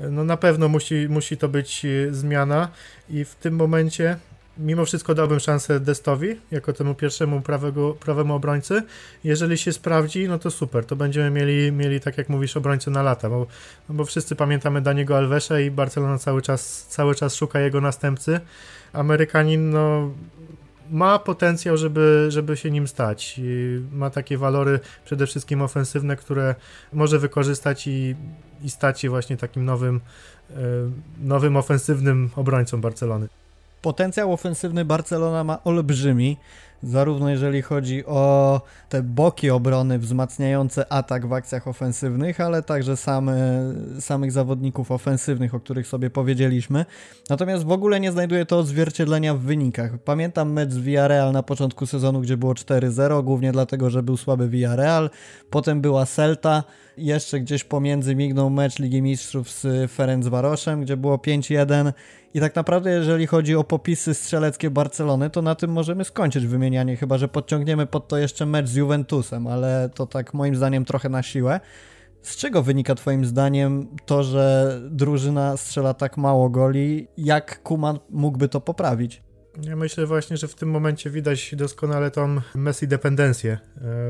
no 0.10 0.24
na 0.24 0.38
pewno 0.38 0.68
musi, 0.68 1.08
musi 1.10 1.38
to 1.38 1.50
być 1.50 1.86
zmiana 2.12 2.70
i 3.10 3.26
w 3.26 3.36
tym 3.36 3.56
momencie 3.56 4.18
mimo 4.60 4.86
wszystko 4.86 5.16
dałbym 5.16 5.40
szansę 5.40 5.80
Destowi, 5.80 6.36
jako 6.52 6.74
temu 6.74 6.96
pierwszemu 6.96 7.42
prawego, 7.42 7.94
prawemu 7.94 8.36
obrońcy. 8.36 8.84
Jeżeli 9.24 9.58
się 9.58 9.74
sprawdzi, 9.74 10.28
no 10.28 10.40
to 10.40 10.52
super, 10.52 10.86
to 10.86 10.96
będziemy 10.96 11.30
mieli, 11.30 11.72
mieli 11.72 12.00
tak 12.00 12.18
jak 12.18 12.30
mówisz, 12.30 12.58
obrońcę 12.58 12.92
na 12.92 13.04
lata, 13.04 13.30
bo, 13.30 13.48
no 13.90 13.96
bo 13.96 14.06
wszyscy 14.06 14.36
pamiętamy 14.36 14.82
Daniego 14.82 15.18
Alvesa 15.18 15.60
i 15.60 15.72
Barcelona 15.72 16.18
cały 16.18 16.42
czas, 16.42 16.88
cały 16.90 17.16
czas 17.16 17.36
szuka 17.36 17.60
jego 17.60 17.82
następcy. 17.82 18.40
Amerykanin, 18.94 19.70
no 19.70 20.12
ma 20.92 21.20
potencjał, 21.20 21.78
żeby, 21.78 22.26
żeby 22.30 22.58
się 22.58 22.72
nim 22.72 22.88
stać. 22.88 23.42
Ma 23.92 24.10
takie 24.10 24.38
walory 24.38 24.80
przede 25.06 25.28
wszystkim 25.28 25.62
ofensywne, 25.62 26.16
które 26.16 26.56
może 26.94 27.20
wykorzystać 27.20 27.88
i, 27.88 28.16
i 28.62 28.70
stać 28.70 29.02
się 29.02 29.10
właśnie 29.10 29.38
takim 29.38 29.66
nowym, 29.66 30.02
e, 30.50 30.56
nowym 31.20 31.58
ofensywnym 31.58 32.30
obrońcą 32.36 32.82
Barcelony. 32.82 33.28
Potencjał 33.82 34.34
ofensywny 34.34 34.86
Barcelona 34.86 35.44
ma 35.44 35.64
olbrzymi, 35.64 36.38
zarówno 36.84 37.30
jeżeli 37.30 37.62
chodzi 37.62 38.06
o 38.06 38.62
te 38.90 39.04
boki 39.04 39.50
obrony 39.50 40.00
wzmacniające 40.00 40.94
atak 40.94 41.28
w 41.28 41.34
akcjach 41.34 41.68
ofensywnych, 41.68 42.42
ale 42.42 42.64
także 42.64 42.98
same, 42.98 43.38
samych 44.00 44.32
zawodników 44.32 44.92
ofensywnych, 44.92 45.56
o 45.56 45.60
których 45.60 45.88
sobie 45.88 46.10
powiedzieliśmy. 46.10 46.86
Natomiast 47.30 47.64
w 47.64 47.72
ogóle 47.72 48.00
nie 48.00 48.12
znajduje 48.12 48.46
to 48.46 48.60
odzwierciedlenia 48.60 49.34
w 49.34 49.40
wynikach. 49.40 49.98
Pamiętam 49.98 50.52
mecz 50.52 50.72
z 50.72 50.78
Villarreal 50.78 51.32
na 51.32 51.44
początku 51.44 51.86
sezonu, 51.86 52.22
gdzie 52.22 52.38
było 52.38 52.54
4-0, 52.54 53.24
głównie 53.24 53.52
dlatego, 53.52 53.90
że 53.90 54.04
był 54.04 54.18
słaby 54.18 54.50
Villarreal. 54.50 55.10
Potem 55.50 55.82
była 55.82 56.06
Celta, 56.06 56.64
jeszcze 56.98 57.40
gdzieś 57.40 57.64
pomiędzy 57.64 58.16
mignął 58.16 58.50
mecz 58.50 58.80
Ligi 58.80 59.02
Mistrzów 59.02 59.52
z 59.52 59.92
Ferencvaroszem, 59.92 60.82
gdzie 60.82 60.98
było 60.98 61.18
5-1 61.18 61.92
i 62.34 62.40
tak 62.40 62.56
naprawdę 62.56 62.92
jeżeli 62.92 63.28
chodzi 63.28 63.56
o 63.56 63.64
popisy 63.64 64.14
strzeleckie 64.14 64.70
Barcelony, 64.70 65.30
to 65.30 65.42
na 65.42 65.56
tym 65.56 65.72
możemy 65.72 66.06
skończyć 66.06 66.48
wymienianie, 66.70 66.98
chyba 66.98 67.18
że 67.18 67.28
podciągniemy 67.28 67.86
pod 67.86 68.08
to 68.08 68.18
jeszcze 68.18 68.46
mecz 68.46 68.68
z 68.68 68.76
Juventusem, 68.76 69.48
ale 69.48 69.90
to 69.96 70.06
tak 70.06 70.34
moim 70.34 70.56
zdaniem 70.56 70.86
trochę 70.86 71.10
na 71.10 71.24
siłę. 71.24 71.60
Z 72.22 72.36
czego 72.38 72.64
wynika 72.64 72.96
Twoim 72.96 73.26
zdaniem 73.26 73.88
to, 74.06 74.24
że 74.24 74.80
drużyna 74.92 75.58
strzela 75.58 75.94
tak 75.94 76.18
mało 76.18 76.50
goli? 76.50 77.08
Jak 77.18 77.64
Kuman 77.64 78.00
mógłby 78.10 78.50
to 78.50 78.62
poprawić? 78.62 79.22
Ja 79.64 79.76
myślę 79.76 80.06
właśnie, 80.06 80.38
że 80.38 80.48
w 80.48 80.56
tym 80.56 80.70
momencie 80.70 81.10
widać 81.10 81.56
doskonale 81.56 82.12
tą 82.12 82.42
Messi 82.56 82.88
dependencję, 82.88 83.58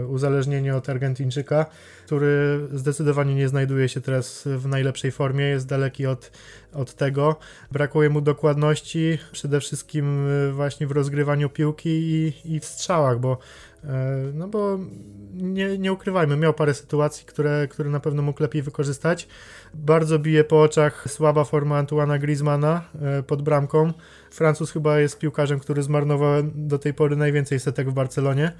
e, 0.01 0.05
uzależnienie 0.05 0.75
od 0.75 0.89
Argentyńczyka, 0.89 1.65
który 2.05 2.59
zdecydowanie 2.73 3.35
nie 3.35 3.49
znajduje 3.49 3.89
się 3.89 4.01
teraz 4.01 4.47
w 4.57 4.67
najlepszej 4.67 5.11
formie, 5.11 5.45
jest 5.45 5.67
daleki 5.67 6.07
od, 6.07 6.31
od 6.73 6.93
tego. 6.93 7.35
Brakuje 7.71 8.09
mu 8.09 8.21
dokładności, 8.21 9.17
przede 9.31 9.59
wszystkim 9.59 10.27
e, 10.27 10.51
właśnie 10.51 10.87
w 10.87 10.91
rozgrywaniu 10.91 11.49
piłki 11.49 11.89
i, 11.89 12.33
i 12.45 12.59
w 12.59 12.65
strzałach, 12.65 13.19
bo 13.19 13.37
e, 13.83 13.87
no 14.33 14.47
bo 14.47 14.79
nie, 15.33 15.77
nie 15.77 15.93
ukrywajmy, 15.93 16.37
miał 16.37 16.53
parę 16.53 16.73
sytuacji, 16.73 17.25
które, 17.25 17.67
które 17.67 17.89
na 17.89 17.99
pewno 17.99 18.21
mógł 18.21 18.43
lepiej 18.43 18.61
wykorzystać. 18.61 19.27
Bardzo 19.73 20.19
bije 20.19 20.43
po 20.43 20.61
oczach 20.61 21.05
słaba 21.07 21.43
forma 21.43 21.77
Antuana 21.77 22.19
Griezmana 22.19 22.81
pod 23.27 23.41
bramką. 23.41 23.93
Francuz 24.31 24.71
chyba 24.71 24.99
jest 24.99 25.19
piłkarzem, 25.19 25.59
który 25.59 25.83
zmarnował 25.83 26.43
do 26.55 26.79
tej 26.79 26.93
pory 26.93 27.15
najwięcej 27.15 27.59
setek 27.59 27.89
w 27.89 27.93
Barcelonie. 27.93 28.51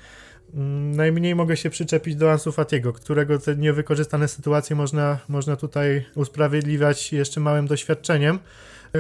Mm, 0.54 0.92
najmniej 0.92 1.36
mogę 1.36 1.58
się 1.58 1.70
przyczepić 1.70 2.16
do 2.16 2.32
Ansu 2.32 2.52
Fatiego, 2.52 2.94
którego 2.94 3.40
te 3.40 3.56
niewykorzystane 3.56 4.28
sytuacje 4.28 4.76
można, 4.76 5.20
można 5.28 5.56
tutaj 5.56 6.06
usprawiedliwiać 6.16 7.14
jeszcze 7.14 7.40
małym 7.40 7.68
doświadczeniem, 7.68 8.40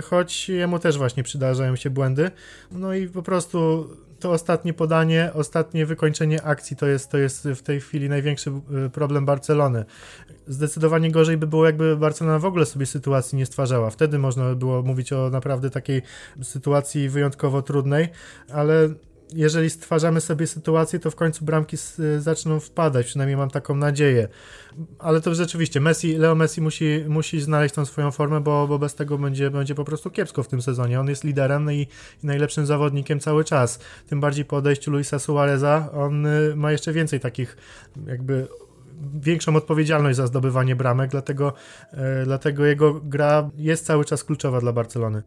choć 0.03 0.49
jemu 0.49 0.79
też 0.79 0.97
właśnie 0.97 1.23
przydarzają 1.23 1.75
się 1.75 1.89
błędy. 1.89 2.31
No 2.71 2.93
i 2.93 3.07
po 3.07 3.23
prostu 3.23 3.89
to 4.19 4.31
ostatnie 4.31 4.73
podanie, 4.73 5.31
ostatnie 5.33 5.85
wykończenie 5.85 6.43
akcji 6.43 6.77
to 6.77 6.88
jest, 6.88 7.11
to 7.11 7.17
jest 7.17 7.47
w 7.47 7.61
tej 7.61 7.81
chwili 7.81 8.09
największy 8.09 8.51
e, 8.85 8.89
problem 8.89 9.25
Barcelony. 9.25 9.85
Zdecydowanie 10.47 11.11
gorzej 11.11 11.38
by 11.38 11.47
było, 11.47 11.65
jakby 11.65 11.97
Barcelona 11.97 12.39
w 12.39 12.45
ogóle 12.45 12.65
sobie 12.65 12.85
sytuacji 12.85 13.38
nie 13.38 13.45
stwarzała. 13.45 13.89
Wtedy 13.89 14.19
można 14.19 14.43
by 14.43 14.55
było 14.55 14.81
mówić 14.81 15.13
o 15.13 15.29
naprawdę 15.29 15.69
takiej 15.69 16.01
sytuacji 16.41 17.09
wyjątkowo 17.09 17.61
trudnej, 17.61 18.09
ale 18.53 18.89
jeżeli 19.33 19.69
stwarzamy 19.69 20.21
sobie 20.21 20.48
sytuację, 20.48 21.00
to 21.00 21.12
w 21.12 21.15
końcu 21.15 21.45
bramki 21.45 21.77
zaczną 22.19 22.59
wpadać, 22.59 23.05
przynajmniej 23.05 23.38
mam 23.38 23.50
taką 23.50 23.75
nadzieję. 23.75 24.27
Ale 24.99 25.21
to 25.21 25.36
rzeczywiście, 25.36 25.80
Messi, 25.80 26.17
Leo 26.17 26.36
Messi 26.36 26.62
musi, 26.62 27.04
musi 27.08 27.41
znaleźć 27.41 27.75
tą 27.75 27.86
swoją 27.86 28.12
formę, 28.12 28.41
bo, 28.41 28.67
bo 28.67 28.80
bez 28.80 28.95
tego 28.95 29.17
będzie, 29.17 29.51
będzie 29.51 29.75
po 29.75 29.86
prostu 29.86 30.12
kiepsko 30.12 30.43
w 30.43 30.47
tym 30.47 30.62
sezonie. 30.62 30.99
On 30.99 31.10
jest 31.10 31.23
liderem 31.23 31.71
i, 31.71 31.88
i 32.23 32.27
najlepszym 32.27 32.65
zawodnikiem 32.65 33.19
cały 33.19 33.43
czas. 33.43 33.80
Tym 34.08 34.19
bardziej 34.19 34.45
po 34.45 34.58
odejściu 34.58 34.91
Luisa 34.91 35.19
Suareza, 35.19 35.89
on 35.93 36.25
y, 36.25 36.56
ma 36.56 36.71
jeszcze 36.71 36.93
więcej 36.93 37.19
takich 37.19 37.58
jakby 38.08 38.47
większą 39.13 39.56
odpowiedzialność 39.56 40.17
za 40.17 40.27
zdobywanie 40.27 40.75
bramek, 40.75 41.12
dlatego, 41.12 41.54
e, 41.91 42.25
dlatego 42.25 42.65
jego 42.65 42.93
gra 42.93 43.49
jest 43.58 43.86
cały 43.86 44.06
czas 44.06 44.23
kluczowa 44.23 44.60
dla 44.60 44.73
Barcelony. 44.73 45.23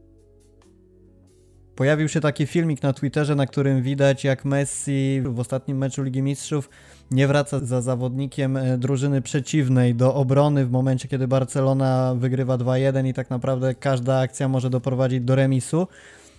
Pojawił 1.77 2.09
się 2.09 2.21
taki 2.21 2.47
filmik 2.47 2.83
na 2.83 2.93
Twitterze, 2.93 3.35
na 3.35 3.47
którym 3.47 3.83
widać 3.83 4.25
jak 4.25 4.45
Messi 4.45 5.23
w 5.25 5.41
ostatnim 5.41 5.79
meczu 5.79 6.03
Ligi 6.03 6.23
Mistrzów 6.23 6.71
nie 7.11 7.27
wraca 7.27 7.61
za 7.61 7.81
zawodnikiem 7.81 8.57
e, 8.57 8.79
drużyny 8.79 9.23
przeciwnej 9.23 9.95
do 9.95 10.15
obrony 10.15 10.67
w 10.67 10.71
momencie, 10.71 11.09
kiedy 11.09 11.29
Barcelona 11.29 12.15
wygrywa 12.19 12.59
2-1 12.59 13.09
i 13.09 13.15
tak 13.15 13.31
naprawdę 13.31 13.75
każda 13.75 14.19
akcja 14.19 14.49
może 14.49 14.71
doprowadzić 14.71 15.21
do 15.21 15.35
remisu. 15.35 15.89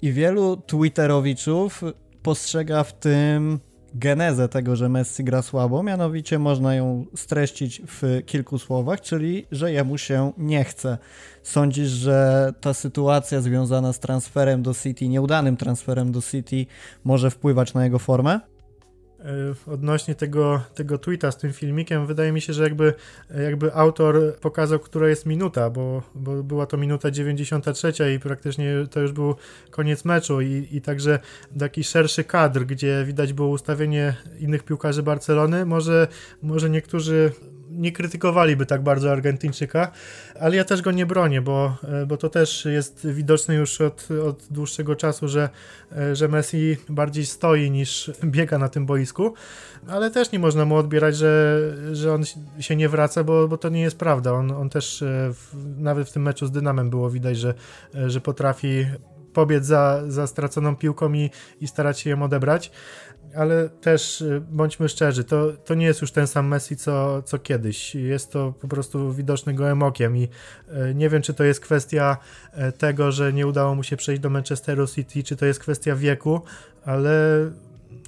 I 0.02 0.12
wielu 0.12 0.58
Twitterowiczów 0.58 1.84
postrzega 2.24 2.84
w 2.84 2.94
tym 2.94 3.60
genezę 3.96 4.50
tego, 4.50 4.76
że 4.76 4.90
Messi 4.90 5.24
gra 5.24 5.42
słabo, 5.42 5.84
mianowicie 5.84 6.40
można 6.40 6.76
ją 6.76 7.06
streścić 7.16 7.82
w 7.88 8.22
kilku 8.26 8.60
słowach, 8.60 9.02
czyli 9.02 9.46
że 9.52 9.72
jemu 9.72 9.98
się 9.98 10.32
nie 10.38 10.64
chce. 10.64 10.98
Sądzisz, 11.44 11.90
że 11.90 12.54
ta 12.62 12.74
sytuacja 12.74 13.42
związana 13.42 13.94
z 13.94 14.00
transferem 14.00 14.64
do 14.64 14.74
City, 14.74 15.08
nieudanym 15.08 15.58
transferem 15.58 16.12
do 16.12 16.22
City, 16.22 16.66
może 17.04 17.32
wpływać 17.32 17.74
na 17.74 17.84
jego 17.84 18.00
formę? 18.00 18.40
Odnośnie 19.68 20.16
tego, 20.16 20.62
tego 20.76 20.98
tweeta 20.98 21.32
z 21.32 21.38
tym 21.38 21.54
filmikiem, 21.54 22.08
wydaje 22.08 22.32
mi 22.32 22.42
się, 22.42 22.54
że 22.54 22.64
jakby, 22.64 22.94
jakby 23.44 23.74
autor 23.74 24.36
pokazał, 24.42 24.80
która 24.80 25.10
jest 25.10 25.26
minuta, 25.26 25.70
bo, 25.70 26.04
bo 26.16 26.44
była 26.44 26.66
to 26.66 26.78
minuta 26.78 27.12
93 27.12 27.94
i 28.16 28.20
praktycznie 28.20 28.74
to 28.92 29.00
już 29.00 29.12
był 29.12 29.36
koniec 29.72 30.06
meczu 30.06 30.42
i, 30.42 30.68
i 30.72 30.82
także 30.82 31.20
taki 31.60 31.84
szerszy 31.84 32.24
kadr, 32.24 32.66
gdzie 32.66 33.04
widać 33.06 33.34
było 33.34 33.48
ustawienie 33.48 34.16
innych 34.40 34.64
piłkarzy 34.64 35.04
Barcelony, 35.04 35.66
może, 35.66 36.08
może 36.42 36.70
niektórzy 36.70 37.32
nie 37.78 37.92
krytykowaliby 37.92 38.66
tak 38.66 38.84
bardzo 38.84 39.12
Argentyńczyka, 39.12 39.92
ale 40.40 40.56
ja 40.56 40.64
też 40.64 40.82
go 40.82 40.92
nie 40.92 41.06
bronię, 41.06 41.42
bo, 41.42 41.78
e, 41.84 42.06
bo 42.06 42.18
to 42.18 42.30
też 42.30 42.66
jest 42.66 43.08
widoczne 43.08 43.56
już 43.56 43.82
od, 43.82 44.08
od 44.28 44.48
dłuższego 44.52 44.96
czasu, 44.96 45.28
że, 45.28 45.50
e, 45.98 46.16
że 46.16 46.28
Messi 46.28 46.78
bardziej 46.90 47.26
stoi 47.26 47.72
niż 47.72 48.12
biega 48.24 48.58
na 48.58 48.70
tym 48.70 48.86
boisku, 48.86 49.34
ale 49.88 50.12
też 50.12 50.32
nie 50.32 50.40
można 50.40 50.66
mu 50.66 50.76
odbierać, 50.76 51.18
że, 51.18 51.60
że 51.92 52.14
on 52.14 52.24
się 52.60 52.76
nie 52.76 52.90
wraca, 52.90 53.24
bo, 53.24 53.48
bo 53.48 53.58
to 53.58 53.70
nie 53.70 53.82
jest 53.82 53.98
prawda. 53.98 54.34
On, 54.34 54.52
on 54.52 54.70
też 54.70 55.02
e, 55.02 55.06
w, 55.34 55.56
nawet 55.78 56.10
w 56.10 56.14
tym 56.14 56.24
meczu 56.24 56.48
z 56.48 56.52
Dynamem 56.52 56.90
było 56.90 57.10
widać, 57.10 57.38
że, 57.38 57.54
że 57.94 58.22
potrafi 58.22 58.86
pobiec 59.34 59.66
za, 59.66 60.04
za 60.08 60.28
straconą 60.28 60.76
piłką 60.76 61.14
i, 61.14 61.30
i 61.62 61.68
starać 61.68 62.00
się 62.00 62.10
ją 62.10 62.24
odebrać 62.24 62.72
ale 63.36 63.70
też 63.70 64.22
y, 64.22 64.42
bądźmy 64.52 64.90
szczerzy, 64.90 65.24
to, 65.24 65.54
to 65.66 65.74
nie 65.74 65.86
jest 65.86 66.02
już 66.02 66.12
ten 66.12 66.28
sam 66.28 66.48
Messi 66.48 66.76
co, 66.76 67.22
co 67.22 67.40
kiedyś. 67.40 67.96
Jest 67.96 68.32
to 68.32 68.54
po 68.62 68.68
prostu 68.68 69.14
widoczny 69.14 69.54
gołym 69.54 69.84
okiem 69.84 70.18
i 70.18 70.24
y, 70.24 70.96
nie 70.96 71.10
wiem, 71.10 71.22
czy 71.22 71.34
to 71.34 71.44
jest 71.44 71.60
kwestia 71.60 72.18
y, 72.54 72.72
tego, 72.72 73.12
że 73.12 73.34
nie 73.34 73.48
udało 73.48 73.76
mu 73.76 73.84
się 73.84 73.98
przejść 73.98 74.22
do 74.22 74.30
Manchesteru 74.30 74.88
City, 74.88 75.24
czy 75.24 75.36
to 75.36 75.46
jest 75.46 75.60
kwestia 75.60 75.96
wieku, 75.96 76.42
ale 76.86 77.12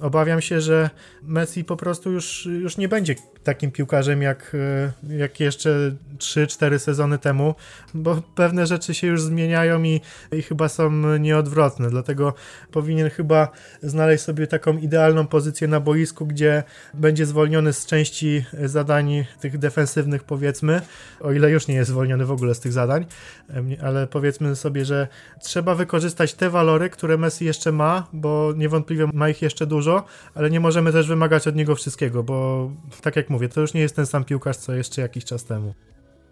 obawiam 0.00 0.40
się, 0.40 0.60
że 0.60 0.90
Messi 1.22 1.64
po 1.64 1.76
prostu 1.76 2.12
już, 2.12 2.46
już 2.46 2.76
nie 2.76 2.88
będzie 2.88 3.14
takim 3.46 3.70
piłkarzem 3.70 4.22
jak, 4.22 4.52
e, 5.08 5.16
jak 5.16 5.40
jeszcze 5.40 5.94
3-4 6.18 6.78
sezony 6.78 7.18
temu, 7.18 7.54
bo 7.94 8.22
pewne 8.34 8.66
rzeczy 8.66 8.94
się 8.94 9.06
już 9.06 9.22
zmieniają 9.22 9.82
i, 9.82 10.00
i 10.32 10.42
chyba 10.42 10.68
są 10.68 10.90
nieodwrotne, 11.18 11.90
dlatego 11.90 12.34
powinien 12.70 13.10
chyba 13.10 13.48
znaleźć 13.82 14.24
sobie 14.24 14.46
taką 14.46 14.78
idealną 14.78 15.26
pozycję 15.26 15.68
na 15.68 15.80
boisku, 15.80 16.26
gdzie 16.26 16.62
będzie 16.94 17.26
zwolniony 17.26 17.72
z 17.72 17.86
części 17.86 18.44
zadań 18.64 19.24
tych 19.40 19.58
defensywnych 19.58 20.24
powiedzmy, 20.24 20.80
o 21.20 21.32
ile 21.32 21.50
już 21.50 21.68
nie 21.68 21.74
jest 21.74 21.90
zwolniony 21.90 22.24
w 22.24 22.30
ogóle 22.30 22.54
z 22.54 22.60
tych 22.60 22.72
zadań, 22.72 23.06
ale 23.82 24.06
powiedzmy 24.06 24.56
sobie, 24.56 24.84
że 24.84 25.08
trzeba 25.42 25.74
wykorzystać 25.74 26.34
te 26.34 26.50
walory, 26.50 26.90
które 26.90 27.18
Messi 27.18 27.44
jeszcze 27.44 27.72
ma, 27.72 28.06
bo 28.12 28.52
niewątpliwie 28.56 29.08
ma 29.12 29.28
ich 29.28 29.42
jeszcze 29.42 29.66
dużo, 29.66 30.04
ale 30.34 30.50
nie 30.50 30.60
możemy 30.60 30.92
też 30.92 31.08
wymagać 31.08 31.48
od 31.48 31.56
niego 31.56 31.74
wszystkiego, 31.74 32.22
bo 32.22 32.70
tak 33.02 33.16
jak 33.16 33.30
mówię, 33.30 33.35
to 33.48 33.60
już 33.60 33.74
nie 33.74 33.80
jest 33.80 33.96
ten 33.96 34.06
sam 34.06 34.24
piłkarz, 34.24 34.56
co 34.56 34.74
jeszcze 34.74 35.02
jakiś 35.02 35.24
czas 35.24 35.44
temu. 35.44 35.74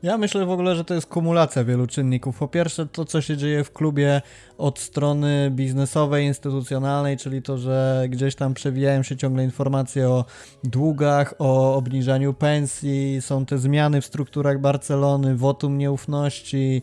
Ja 0.04 0.18
myślę 0.18 0.46
w 0.46 0.50
ogóle, 0.50 0.76
że 0.76 0.84
to 0.84 0.94
jest 0.94 1.06
kumulacja 1.06 1.64
wielu 1.64 1.86
czynników. 1.86 2.38
Po 2.38 2.48
pierwsze, 2.48 2.86
to 2.86 3.04
co 3.04 3.20
się 3.20 3.36
dzieje 3.36 3.64
w 3.64 3.72
klubie 3.72 4.22
od 4.58 4.78
strony 4.78 5.50
biznesowej, 5.50 6.26
instytucjonalnej, 6.26 7.16
czyli 7.16 7.42
to, 7.42 7.58
że 7.58 8.04
gdzieś 8.08 8.34
tam 8.34 8.54
przewijają 8.54 9.02
się 9.02 9.16
ciągle 9.16 9.44
informacje 9.44 10.08
o 10.08 10.24
długach, 10.64 11.34
o 11.38 11.76
obniżaniu 11.76 12.34
pensji, 12.34 13.16
są 13.20 13.46
te 13.46 13.58
zmiany 13.58 14.00
w 14.00 14.06
strukturach 14.06 14.60
Barcelony, 14.60 15.36
wotum 15.36 15.78
nieufności, 15.78 16.82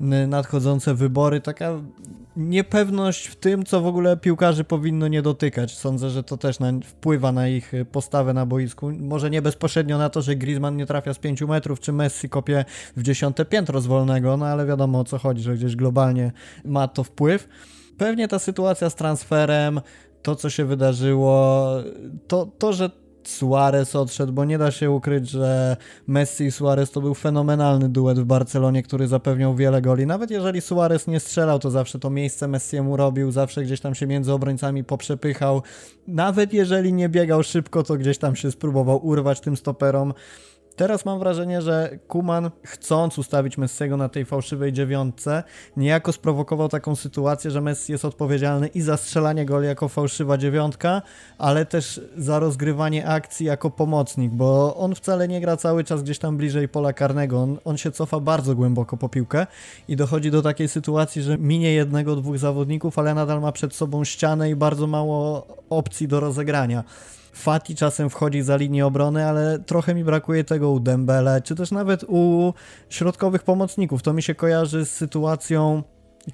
nadchodzące 0.00 0.94
wybory, 0.94 1.40
taka 1.40 1.72
niepewność 2.36 3.26
w 3.26 3.36
tym, 3.36 3.64
co 3.64 3.80
w 3.80 3.86
ogóle 3.86 4.16
piłkarzy 4.16 4.64
powinno 4.64 5.08
nie 5.08 5.22
dotykać. 5.22 5.76
Sądzę, 5.76 6.10
że 6.10 6.22
to 6.22 6.36
też 6.36 6.58
na, 6.58 6.72
wpływa 6.84 7.32
na 7.32 7.48
ich 7.48 7.72
postawę 7.92 8.34
na 8.34 8.46
boisku. 8.46 8.90
Może 9.00 9.30
nie 9.30 9.42
bezpośrednio 9.42 9.98
na 9.98 10.10
to, 10.10 10.22
że 10.22 10.36
Griezmann 10.36 10.76
nie 10.76 10.86
trafia 10.86 11.14
z 11.14 11.18
5 11.18 11.42
metrów, 11.42 11.80
czy 11.80 11.92
Messi 11.92 12.28
kopie 12.28 12.64
w 12.96 13.02
dziesiąte 13.02 13.44
piętro 13.44 13.80
z 13.80 13.86
wolnego, 13.86 14.36
no 14.36 14.46
ale 14.46 14.66
wiadomo 14.66 15.00
o 15.00 15.04
co 15.04 15.18
chodzi, 15.18 15.42
że 15.42 15.54
gdzieś 15.54 15.76
globalnie 15.76 16.32
ma 16.64 16.88
to 16.88 17.04
wpływ. 17.04 17.48
Pewnie 17.98 18.28
ta 18.28 18.38
sytuacja 18.38 18.90
z 18.90 18.94
transferem, 18.94 19.80
to 20.22 20.36
co 20.36 20.50
się 20.50 20.64
wydarzyło, 20.64 21.66
to, 22.28 22.46
to 22.58 22.72
że 22.72 22.90
Suarez 23.24 23.96
odszedł, 23.96 24.32
bo 24.32 24.44
nie 24.44 24.58
da 24.58 24.70
się 24.70 24.90
ukryć, 24.90 25.30
że 25.30 25.76
Messi 26.06 26.44
i 26.44 26.50
Suarez 26.50 26.90
to 26.90 27.00
był 27.00 27.14
fenomenalny 27.14 27.88
duet 27.88 28.18
w 28.18 28.24
Barcelonie, 28.24 28.82
który 28.82 29.08
zapewniał 29.08 29.54
wiele 29.54 29.82
goli. 29.82 30.06
Nawet 30.06 30.30
jeżeli 30.30 30.60
Suarez 30.60 31.06
nie 31.06 31.20
strzelał, 31.20 31.58
to 31.58 31.70
zawsze 31.70 31.98
to 31.98 32.10
miejsce 32.10 32.48
Messiemu 32.48 32.96
robił, 32.96 33.30
zawsze 33.30 33.62
gdzieś 33.62 33.80
tam 33.80 33.94
się 33.94 34.06
między 34.06 34.32
obrońcami 34.32 34.84
poprzepychał. 34.84 35.62
Nawet 36.08 36.52
jeżeli 36.52 36.92
nie 36.92 37.08
biegał 37.08 37.42
szybko, 37.42 37.82
to 37.82 37.96
gdzieś 37.96 38.18
tam 38.18 38.36
się 38.36 38.50
spróbował 38.50 39.06
urwać 39.06 39.40
tym 39.40 39.56
stoperom. 39.56 40.14
Teraz 40.78 41.04
mam 41.04 41.18
wrażenie, 41.18 41.62
że 41.62 41.98
Kuman, 42.08 42.50
chcąc 42.64 43.18
ustawić 43.18 43.58
Messiego 43.58 43.96
na 43.96 44.08
tej 44.08 44.24
fałszywej 44.24 44.72
dziewiątce, 44.72 45.42
niejako 45.76 46.12
sprowokował 46.12 46.68
taką 46.68 46.96
sytuację, 46.96 47.50
że 47.50 47.60
Messi 47.60 47.92
jest 47.92 48.04
odpowiedzialny 48.04 48.66
i 48.66 48.80
za 48.80 48.96
strzelanie 48.96 49.46
goli 49.46 49.66
jako 49.66 49.88
fałszywa 49.88 50.38
dziewiątka, 50.38 51.02
ale 51.38 51.66
też 51.66 52.00
za 52.16 52.38
rozgrywanie 52.38 53.06
akcji 53.06 53.46
jako 53.46 53.70
pomocnik, 53.70 54.32
bo 54.32 54.76
on 54.76 54.94
wcale 54.94 55.28
nie 55.28 55.40
gra 55.40 55.56
cały 55.56 55.84
czas 55.84 56.02
gdzieś 56.02 56.18
tam 56.18 56.36
bliżej 56.36 56.68
pola 56.68 56.92
karnego. 56.92 57.42
On, 57.42 57.58
on 57.64 57.76
się 57.76 57.90
cofa 57.90 58.20
bardzo 58.20 58.54
głęboko 58.54 58.96
po 58.96 59.08
piłkę 59.08 59.46
i 59.88 59.96
dochodzi 59.96 60.30
do 60.30 60.42
takiej 60.42 60.68
sytuacji, 60.68 61.22
że 61.22 61.38
minie 61.38 61.72
jednego, 61.72 62.16
dwóch 62.16 62.38
zawodników, 62.38 62.98
ale 62.98 63.14
nadal 63.14 63.40
ma 63.40 63.52
przed 63.52 63.74
sobą 63.74 64.04
ścianę 64.04 64.50
i 64.50 64.56
bardzo 64.56 64.86
mało 64.86 65.46
opcji 65.70 66.08
do 66.08 66.20
rozegrania. 66.20 66.84
Fati 67.32 67.74
czasem 67.74 68.10
wchodzi 68.10 68.42
za 68.42 68.56
linię 68.56 68.86
obrony, 68.86 69.26
ale 69.26 69.58
trochę 69.58 69.94
mi 69.94 70.04
brakuje 70.04 70.44
tego 70.44 70.70
u 70.70 70.80
Dembele, 70.80 71.42
czy 71.42 71.54
też 71.54 71.70
nawet 71.70 72.04
u 72.08 72.54
środkowych 72.88 73.42
pomocników. 73.42 74.02
To 74.02 74.12
mi 74.12 74.22
się 74.22 74.34
kojarzy 74.34 74.86
z 74.86 74.90
sytuacją, 74.90 75.82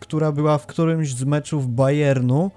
która 0.00 0.32
była 0.32 0.58
w 0.58 0.66
którymś 0.66 1.14
z 1.14 1.24
meczów 1.24 1.74
Bayernu, 1.74 2.50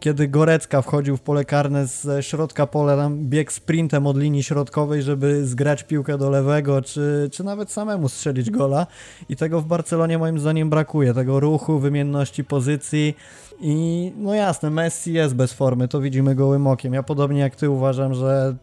kiedy 0.00 0.28
Gorecka 0.28 0.82
wchodził 0.82 1.16
w 1.16 1.20
pole 1.20 1.44
karne 1.44 1.86
ze 1.86 2.22
środka 2.22 2.66
pola, 2.66 2.96
tam 2.96 3.18
bieg 3.18 3.52
sprintem 3.52 4.06
od 4.06 4.18
linii 4.18 4.42
środkowej, 4.42 5.02
żeby 5.02 5.46
zgrać 5.46 5.82
piłkę 5.82 6.18
do 6.18 6.30
lewego, 6.30 6.82
czy, 6.82 7.28
czy 7.32 7.44
nawet 7.44 7.70
samemu 7.70 8.08
strzelić 8.08 8.50
gola. 8.50 8.86
I 9.28 9.36
tego 9.36 9.60
w 9.60 9.66
Barcelonie 9.66 10.18
moim 10.18 10.38
zdaniem 10.38 10.70
brakuje, 10.70 11.14
tego 11.14 11.40
ruchu, 11.40 11.78
wymienności 11.78 12.44
pozycji. 12.44 13.16
I 13.60 14.12
no 14.16 14.34
jasne, 14.34 14.70
Messi 14.70 15.12
jest 15.12 15.34
bez 15.34 15.52
formy, 15.52 15.88
to 15.88 16.00
widzimy 16.00 16.34
gołym 16.34 16.66
okiem. 16.66 16.94
Ja 16.94 17.02
podobnie 17.02 17.40
jak 17.40 17.56
ty 17.56 17.70
uważam, 17.70 18.14
że 18.14 18.56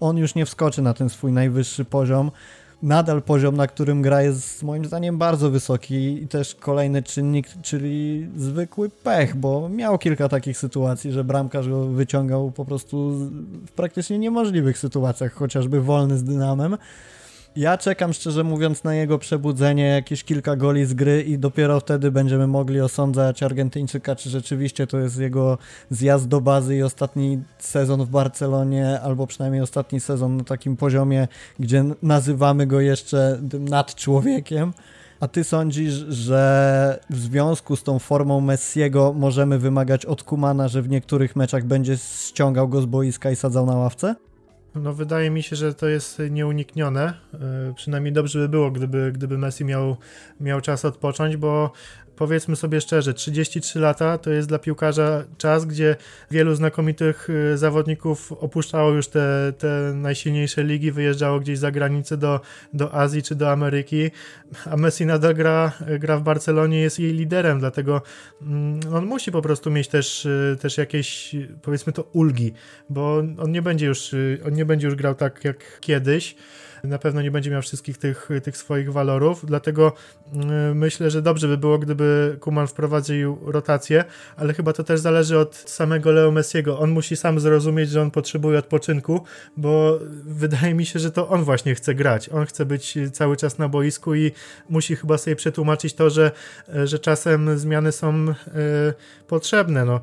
on 0.00 0.16
już 0.16 0.34
nie 0.34 0.46
wskoczy 0.46 0.82
na 0.82 0.94
ten 0.94 1.08
swój 1.08 1.32
najwyższy 1.32 1.84
poziom. 1.84 2.30
Nadal 2.82 3.22
poziom, 3.22 3.56
na 3.56 3.66
którym 3.66 4.02
gra 4.02 4.22
jest 4.22 4.62
moim 4.62 4.84
zdaniem 4.84 5.18
bardzo 5.18 5.50
wysoki 5.50 6.22
i 6.22 6.28
też 6.28 6.54
kolejny 6.54 7.02
czynnik, 7.02 7.48
czyli 7.62 8.28
zwykły 8.36 8.90
pech, 8.90 9.36
bo 9.36 9.68
miał 9.68 9.98
kilka 9.98 10.28
takich 10.28 10.58
sytuacji, 10.58 11.12
że 11.12 11.24
bramkarz 11.24 11.68
go 11.68 11.86
wyciągał 11.86 12.50
po 12.50 12.64
prostu 12.64 13.10
w 13.66 13.70
praktycznie 13.70 14.18
niemożliwych 14.18 14.78
sytuacjach, 14.78 15.32
chociażby 15.32 15.80
wolny 15.80 16.18
z 16.18 16.24
dynamem. 16.24 16.76
Ja 17.56 17.78
czekam 17.78 18.12
szczerze 18.12 18.44
mówiąc 18.44 18.84
na 18.84 18.94
jego 18.94 19.18
przebudzenie, 19.18 19.84
jakieś 19.84 20.24
kilka 20.24 20.56
goli 20.56 20.86
z 20.86 20.94
gry 20.94 21.22
i 21.22 21.38
dopiero 21.38 21.80
wtedy 21.80 22.10
będziemy 22.10 22.46
mogli 22.46 22.80
osądzać 22.80 23.42
Argentyńczyka, 23.42 24.16
czy 24.16 24.30
rzeczywiście 24.30 24.86
to 24.86 24.98
jest 24.98 25.18
jego 25.18 25.58
zjazd 25.90 26.28
do 26.28 26.40
bazy 26.40 26.76
i 26.76 26.82
ostatni 26.82 27.42
sezon 27.58 28.04
w 28.04 28.08
Barcelonie, 28.08 29.00
albo 29.00 29.26
przynajmniej 29.26 29.62
ostatni 29.62 30.00
sezon 30.00 30.36
na 30.36 30.44
takim 30.44 30.76
poziomie, 30.76 31.28
gdzie 31.58 31.84
nazywamy 32.02 32.66
go 32.66 32.80
jeszcze 32.80 33.40
nad 33.60 33.94
człowiekiem. 33.94 34.72
A 35.20 35.28
ty 35.28 35.44
sądzisz, 35.44 35.94
że 35.94 37.00
w 37.10 37.18
związku 37.18 37.76
z 37.76 37.82
tą 37.82 37.98
formą 37.98 38.40
Messiego 38.40 39.12
możemy 39.16 39.58
wymagać 39.58 40.06
od 40.06 40.22
Kumana, 40.22 40.68
że 40.68 40.82
w 40.82 40.88
niektórych 40.88 41.36
meczach 41.36 41.64
będzie 41.64 41.96
ściągał 41.96 42.68
go 42.68 42.82
z 42.82 42.86
boiska 42.86 43.30
i 43.30 43.36
sadzał 43.36 43.66
na 43.66 43.76
ławce? 43.76 44.14
No 44.74 44.94
wydaje 44.94 45.30
mi 45.30 45.42
się, 45.42 45.56
że 45.56 45.74
to 45.74 45.88
jest 45.88 46.22
nieuniknione. 46.30 47.14
E, 47.34 47.74
przynajmniej 47.74 48.12
dobrze 48.12 48.38
by 48.38 48.48
było, 48.48 48.70
gdyby, 48.70 49.12
gdyby 49.12 49.38
Messi 49.38 49.64
miał, 49.64 49.96
miał 50.40 50.60
czas 50.60 50.84
odpocząć, 50.84 51.36
bo 51.36 51.72
powiedzmy 52.18 52.56
sobie 52.56 52.80
szczerze, 52.80 53.14
33 53.14 53.78
lata 53.80 54.18
to 54.18 54.30
jest 54.30 54.48
dla 54.48 54.58
piłkarza 54.58 55.24
czas, 55.38 55.64
gdzie 55.64 55.96
wielu 56.30 56.54
znakomitych 56.54 57.30
y, 57.30 57.58
zawodników 57.58 58.32
opuszczało 58.32 58.90
już 58.90 59.08
te, 59.08 59.52
te 59.58 59.92
najsilniejsze 59.94 60.64
ligi, 60.64 60.92
wyjeżdżało 60.92 61.40
gdzieś 61.40 61.58
za 61.58 61.70
granicę 61.70 62.16
do, 62.16 62.40
do 62.72 62.94
Azji 62.94 63.22
czy 63.22 63.34
do 63.34 63.50
Ameryki, 63.50 64.10
a 64.70 64.76
Messi 64.76 65.06
nadal 65.06 65.34
gra, 65.34 65.72
gra 65.98 66.16
w 66.16 66.22
Barcelonie, 66.22 66.80
jest 66.80 66.98
jej 66.98 67.12
liderem, 67.12 67.58
dlatego 67.58 68.02
mm, 68.42 68.80
on 68.94 69.06
musi 69.06 69.32
po 69.32 69.42
prostu 69.42 69.70
mieć 69.70 69.88
też, 69.88 70.26
y, 70.26 70.56
też 70.60 70.78
jakieś, 70.78 71.36
powiedzmy 71.62 71.92
to, 71.92 72.02
ulgi, 72.02 72.52
bo 72.90 73.16
on 73.16 73.52
nie 73.52 73.62
będzie 73.62 73.86
już, 73.86 74.12
y, 74.12 74.40
on 74.46 74.54
nie 74.54 74.64
będzie 74.64 74.86
już 74.86 74.96
grał 74.96 75.14
tak 75.14 75.44
jak 75.44 75.80
kiedyś, 75.80 76.36
na 76.84 76.98
pewno 76.98 77.22
nie 77.22 77.30
będzie 77.30 77.50
miał 77.50 77.62
wszystkich 77.62 77.98
tych, 77.98 78.28
tych 78.42 78.56
swoich 78.56 78.92
walorów, 78.92 79.46
dlatego 79.46 79.92
mm, 80.32 80.78
myślę, 80.78 81.10
że 81.10 81.22
dobrze 81.22 81.48
by 81.48 81.58
było, 81.58 81.78
gdyby 81.78 82.36
Kuman 82.40 82.66
wprowadził 82.66 83.38
rotację, 83.46 84.04
ale 84.36 84.54
chyba 84.54 84.72
to 84.72 84.84
też 84.84 85.00
zależy 85.00 85.38
od 85.38 85.56
samego 85.56 86.12
Leo 86.12 86.30
Messiego. 86.30 86.78
On 86.78 86.90
musi 86.90 87.16
sam 87.16 87.40
zrozumieć, 87.40 87.90
że 87.90 88.02
on 88.02 88.10
potrzebuje 88.10 88.58
odpoczynku, 88.58 89.24
bo 89.56 89.98
wydaje 90.24 90.74
mi 90.74 90.86
się, 90.86 90.98
że 90.98 91.10
to 91.10 91.28
on 91.28 91.44
właśnie 91.44 91.74
chce 91.74 91.94
grać. 91.94 92.28
On 92.28 92.46
chce 92.46 92.66
być 92.66 92.98
cały 93.12 93.36
czas 93.36 93.58
na 93.58 93.68
boisku 93.68 94.14
i 94.14 94.32
musi 94.68 94.96
chyba 94.96 95.18
sobie 95.18 95.36
przetłumaczyć 95.36 95.94
to, 95.94 96.10
że, 96.10 96.30
że 96.84 96.98
czasem 96.98 97.58
zmiany 97.58 97.92
są 97.92 98.28
y, 98.28 98.34
potrzebne. 99.26 99.84
No. 99.84 100.00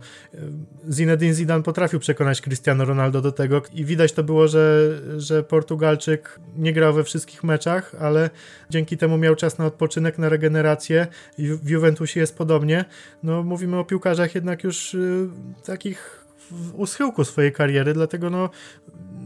Zinedine 0.89 1.33
Zidane 1.33 1.63
potrafił 1.63 1.99
przekonać 1.99 2.41
Cristiano 2.41 2.85
Ronaldo 2.85 3.21
do 3.21 3.31
tego 3.31 3.61
i 3.73 3.85
widać 3.85 4.13
to 4.13 4.23
było, 4.23 4.47
że, 4.47 4.89
że 5.17 5.43
Portugalczyk 5.43 6.39
nie 6.65 6.73
grał 6.73 6.93
we 6.93 7.03
wszystkich 7.03 7.43
meczach, 7.43 7.95
ale 7.99 8.29
dzięki 8.69 8.97
temu 8.97 9.17
miał 9.17 9.35
czas 9.35 9.57
na 9.57 9.65
odpoczynek, 9.65 10.17
na 10.17 10.29
regenerację. 10.29 11.07
W 11.37 11.69
Juventusie 11.69 12.19
jest 12.19 12.37
podobnie. 12.37 12.85
No, 13.23 13.43
mówimy 13.43 13.79
o 13.79 13.83
piłkarzach 13.83 14.35
jednak 14.35 14.63
już 14.63 14.93
y, 14.93 15.29
takich 15.65 16.25
u 16.73 16.85
schyłku 16.85 17.23
swojej 17.23 17.51
kariery, 17.51 17.93
dlatego 17.93 18.29
no, 18.29 18.49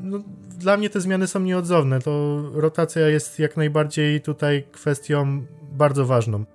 no, 0.04 0.19
dla 0.58 0.78
mnie 0.78 0.89
te 0.89 1.02
zmiany 1.02 1.28
są 1.28 1.39
nieodzowne. 1.39 2.02
To 2.02 2.43
rotacja 2.54 3.08
jest 3.08 3.39
jak 3.39 3.58
najbardziej 3.58 4.21
tutaj 4.21 4.63
kwestią 4.71 5.45
bardzo 5.71 6.06
ważną. 6.06 6.45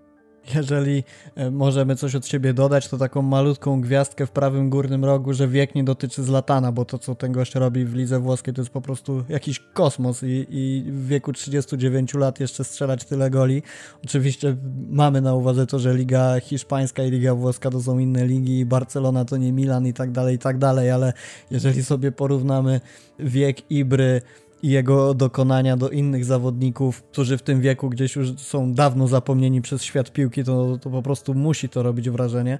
Jeżeli 0.55 1.05
e, 1.35 1.51
możemy 1.51 1.97
coś 1.97 2.15
od 2.15 2.27
siebie 2.27 2.55
dodać, 2.55 2.89
to 2.89 2.99
taką 2.99 3.23
malutką 3.23 3.81
gwiazdkę 3.81 4.27
w 4.27 4.31
prawym 4.31 4.71
górnym 4.71 5.05
rogu, 5.05 5.33
że 5.33 5.49
wiek 5.49 5.75
nie 5.75 5.85
dotyczy 5.85 6.23
Zlatana, 6.23 6.73
bo 6.73 6.85
to, 6.85 6.99
co 6.99 7.15
ten 7.15 7.33
gość 7.33 7.55
robi 7.55 7.85
w 7.85 7.95
lidze 7.95 8.21
włoskiej, 8.21 8.55
to 8.55 8.61
jest 8.61 8.71
po 8.71 8.81
prostu 8.81 9.25
jakiś 9.29 9.61
kosmos 9.73 10.23
i, 10.23 10.47
i 10.51 10.85
w 10.87 11.07
wieku 11.07 11.33
39 11.33 12.15
lat 12.15 12.41
jeszcze 12.41 12.65
strzelać 12.65 13.05
tyle 13.05 13.31
goli. 13.31 13.63
Oczywiście 14.05 14.57
mamy 14.91 15.21
na 15.21 15.35
uwadze 15.35 15.67
to, 15.67 15.79
że 15.79 15.95
liga 15.95 16.41
hiszpańska 16.41 17.05
i 17.05 17.11
liga 17.11 17.35
włoska 17.35 17.71
to 17.71 17.83
są 17.83 17.99
inne 17.99 18.27
ligi, 18.27 18.67
Barcelona 18.67 19.25
to 19.25 19.37
nie 19.37 19.53
Milan 19.53 19.87
i 19.87 19.93
tak 19.93 20.11
dalej, 20.11 20.35
i 20.37 20.39
tak 20.39 20.59
dalej, 20.59 20.91
ale 20.91 21.13
jeżeli 21.51 21.85
sobie 21.85 22.13
porównamy 22.13 22.81
wiek 23.19 23.71
Ibry, 23.71 24.23
i 24.65 24.69
jego 24.69 25.15
dokonania 25.15 25.77
do 25.77 25.91
innych 25.91 26.25
zawodników, 26.25 27.03
którzy 27.03 27.39
w 27.39 27.43
tym 27.43 27.61
wieku 27.61 27.91
gdzieś 27.91 28.17
już 28.17 28.41
są 28.41 28.75
dawno 28.75 29.09
zapomnieni 29.09 29.63
przez 29.63 29.83
świat 29.83 30.13
piłki, 30.13 30.45
to, 30.45 30.79
to 30.79 30.91
po 30.91 31.03
prostu 31.03 31.35
musi 31.35 31.69
to 31.69 31.83
robić 31.83 32.11
wrażenie. 32.11 32.59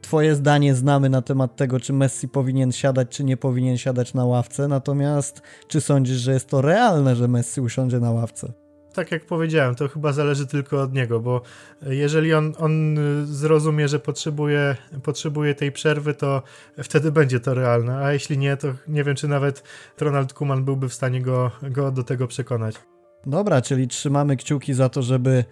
Twoje 0.00 0.34
zdanie 0.34 0.74
znamy 0.74 1.08
na 1.08 1.22
temat 1.22 1.56
tego, 1.56 1.80
czy 1.80 1.92
Messi 1.92 2.28
powinien 2.28 2.72
siadać, 2.72 3.08
czy 3.08 3.24
nie 3.24 3.36
powinien 3.36 3.78
siadać 3.78 4.14
na 4.14 4.24
ławce, 4.24 4.68
natomiast 4.68 5.42
czy 5.68 5.80
sądzisz, 5.80 6.16
że 6.16 6.32
jest 6.32 6.48
to 6.48 6.60
realne, 6.60 7.16
że 7.16 7.28
Messi 7.28 7.60
usiądzie 7.60 8.00
na 8.00 8.10
ławce? 8.10 8.65
Tak 8.96 9.12
jak 9.12 9.24
powiedziałem, 9.24 9.74
to 9.74 9.88
chyba 9.88 10.12
zależy 10.12 10.46
tylko 10.46 10.82
od 10.82 10.92
niego, 10.94 11.20
bo 11.20 11.42
jeżeli 11.82 12.34
on, 12.34 12.52
on 12.58 12.96
zrozumie, 13.24 13.88
że 13.88 13.98
potrzebuje, 13.98 14.76
potrzebuje 15.02 15.54
tej 15.54 15.72
przerwy, 15.72 16.14
to 16.14 16.42
wtedy 16.82 17.12
będzie 17.12 17.40
to 17.40 17.54
realne, 17.54 17.98
a 17.98 18.12
jeśli 18.12 18.38
nie, 18.38 18.56
to 18.56 18.68
nie 18.88 19.04
wiem, 19.04 19.16
czy 19.16 19.28
nawet 19.28 19.62
Ronald 20.00 20.32
Kuman 20.32 20.64
byłby 20.64 20.88
w 20.88 20.94
stanie 20.94 21.22
go, 21.22 21.50
go 21.62 21.90
do 21.90 22.02
tego 22.02 22.26
przekonać. 22.26 22.76
Dobra, 23.26 23.62
czyli 23.62 23.88
trzymamy 23.88 24.36
kciuki 24.36 24.74
za 24.74 24.88
to, 24.88 25.02
żeby 25.02 25.44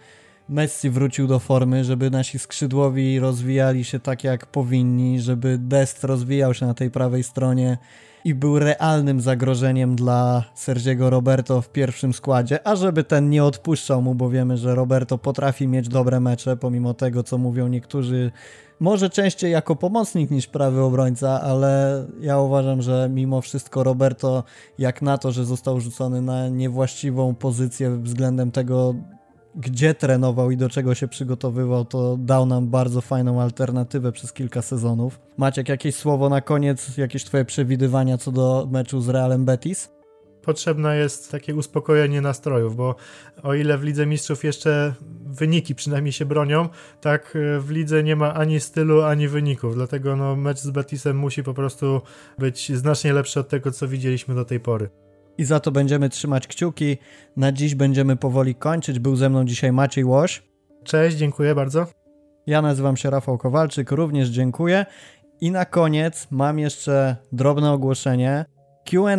Messi 0.49 0.91
wrócił 0.91 1.27
do 1.27 1.39
formy, 1.39 1.85
żeby 1.85 2.11
nasi 2.11 2.39
skrzydłowi 2.39 3.21
rozwijali 3.21 3.85
się 3.85 4.01
tak 4.01 4.25
jak 4.25 4.47
powinni, 4.47 5.21
żeby 5.21 5.59
Dest 5.59 6.05
rozwijał 6.05 6.55
się 6.55 6.67
na 6.67 6.75
tej 6.75 6.91
prawej 6.91 7.23
stronie 7.23 7.79
i 8.25 8.35
był 8.35 8.59
realnym 8.59 9.21
zagrożeniem 9.21 9.97
dla 9.97 10.45
Sergiego 10.55 11.11
Roberto 11.11 11.63
w 11.63 11.69
pierwszym 11.69 12.13
składzie, 12.13 12.67
a 12.67 12.77
żeby 12.77 13.05
ten 13.05 13.31
nie 13.31 13.45
odpuszczał 13.45 14.03
mu, 14.03 14.15
bo 14.15 14.31
wiemy, 14.31 14.57
że 14.57 14.75
Roberto 14.75 15.19
potrafi 15.19 15.69
mieć 15.69 15.89
dobre 15.89 16.21
mecze, 16.21 16.57
pomimo 16.57 16.95
tego, 16.95 17.23
co 17.23 17.39
mówią 17.39 17.69
niektórzy, 17.69 18.33
może 18.81 19.11
częściej 19.11 19.53
jako 19.53 19.77
pomocnik 19.77 20.31
niż 20.31 20.47
prawy 20.47 20.83
obrońca, 20.83 21.41
ale 21.41 22.05
ja 22.21 22.39
uważam, 22.39 22.83
że 22.83 23.09
mimo 23.13 23.41
wszystko 23.41 23.85
Roberto, 23.85 24.45
jak 24.79 25.03
na 25.03 25.19
to, 25.19 25.33
że 25.33 25.45
został 25.45 25.81
rzucony 25.81 26.23
na 26.23 26.49
niewłaściwą 26.49 27.35
pozycję 27.35 27.91
względem 27.91 28.51
tego, 28.51 28.95
gdzie 29.57 29.95
trenował 29.95 30.51
i 30.51 30.57
do 30.57 30.69
czego 30.69 30.95
się 30.95 31.09
przygotowywał, 31.09 31.85
to 31.85 32.17
dał 32.21 32.47
nam 32.47 32.69
bardzo 32.69 33.01
fajną 33.01 33.43
alternatywę 33.43 34.13
przez 34.13 34.33
kilka 34.33 34.63
sezonów. 34.63 35.21
Maciek, 35.37 35.69
jakieś 35.69 35.95
słowo 35.95 36.29
na 36.29 36.41
koniec, 36.41 36.97
jakieś 36.97 37.25
twoje 37.25 37.45
przewidywania 37.45 38.19
co 38.19 38.33
do 38.33 38.69
meczu 38.71 39.01
z 39.01 39.09
Realem 39.09 39.45
Betis? 39.45 39.95
Potrzebne 40.43 40.97
jest 40.97 41.31
takie 41.31 41.55
uspokojenie 41.55 42.21
nastrojów, 42.21 42.77
bo 42.77 42.95
o 43.43 43.55
ile 43.55 43.79
w 43.79 43.83
Lidze 43.83 44.07
Mistrzów 44.07 44.45
jeszcze 44.45 44.95
wyniki 45.27 45.75
przynajmniej 45.75 46.13
się 46.13 46.27
bronią, 46.27 46.69
tak 47.01 47.37
e, 47.37 47.61
w 47.61 47.71
lidze 47.71 48.03
nie 48.03 48.17
ma 48.17 48.35
ani 48.35 48.61
stylu, 48.61 49.03
ani 49.03 49.29
wyników. 49.29 49.75
Dlatego 49.75 50.17
no, 50.17 50.37
mecz 50.37 50.59
z 50.59 50.71
Betisem 50.71 51.17
musi 51.17 51.43
po 51.43 51.55
prostu 51.55 52.01
być 52.39 52.73
znacznie 52.73 53.13
lepszy 53.13 53.41
od 53.41 53.49
tego, 53.49 53.71
co 53.71 53.89
widzieliśmy 53.89 54.35
do 54.35 54.45
tej 54.45 54.61
pory 54.61 55.04
i 55.39 55.45
za 55.45 55.61
to 55.61 55.71
będziemy 55.71 56.09
trzymać 56.09 56.47
kciuki. 56.47 56.97
Na 57.37 57.53
dziś 57.53 57.75
będziemy 57.75 58.17
powoli 58.17 58.55
kończyć. 58.55 58.99
Był 58.99 59.17
ze 59.17 59.31
mną 59.31 59.45
dzisiaj 59.45 59.73
Maciej 59.73 60.05
Łoś. 60.05 60.43
Cześć, 60.85 61.17
dziękuję 61.17 61.55
bardzo. 61.55 61.87
Ja 62.47 62.63
nazywam 62.63 62.97
się 62.97 63.11
Rafał 63.11 63.39
Kowalczyk, 63.39 63.91
również 63.91 64.29
dziękuję. 64.29 64.87
I 65.41 65.51
na 65.51 65.65
koniec 65.65 66.27
mam 66.31 66.59
jeszcze 66.59 67.17
drobne 67.33 67.73
ogłoszenie. 67.73 68.45
QA 68.85 69.17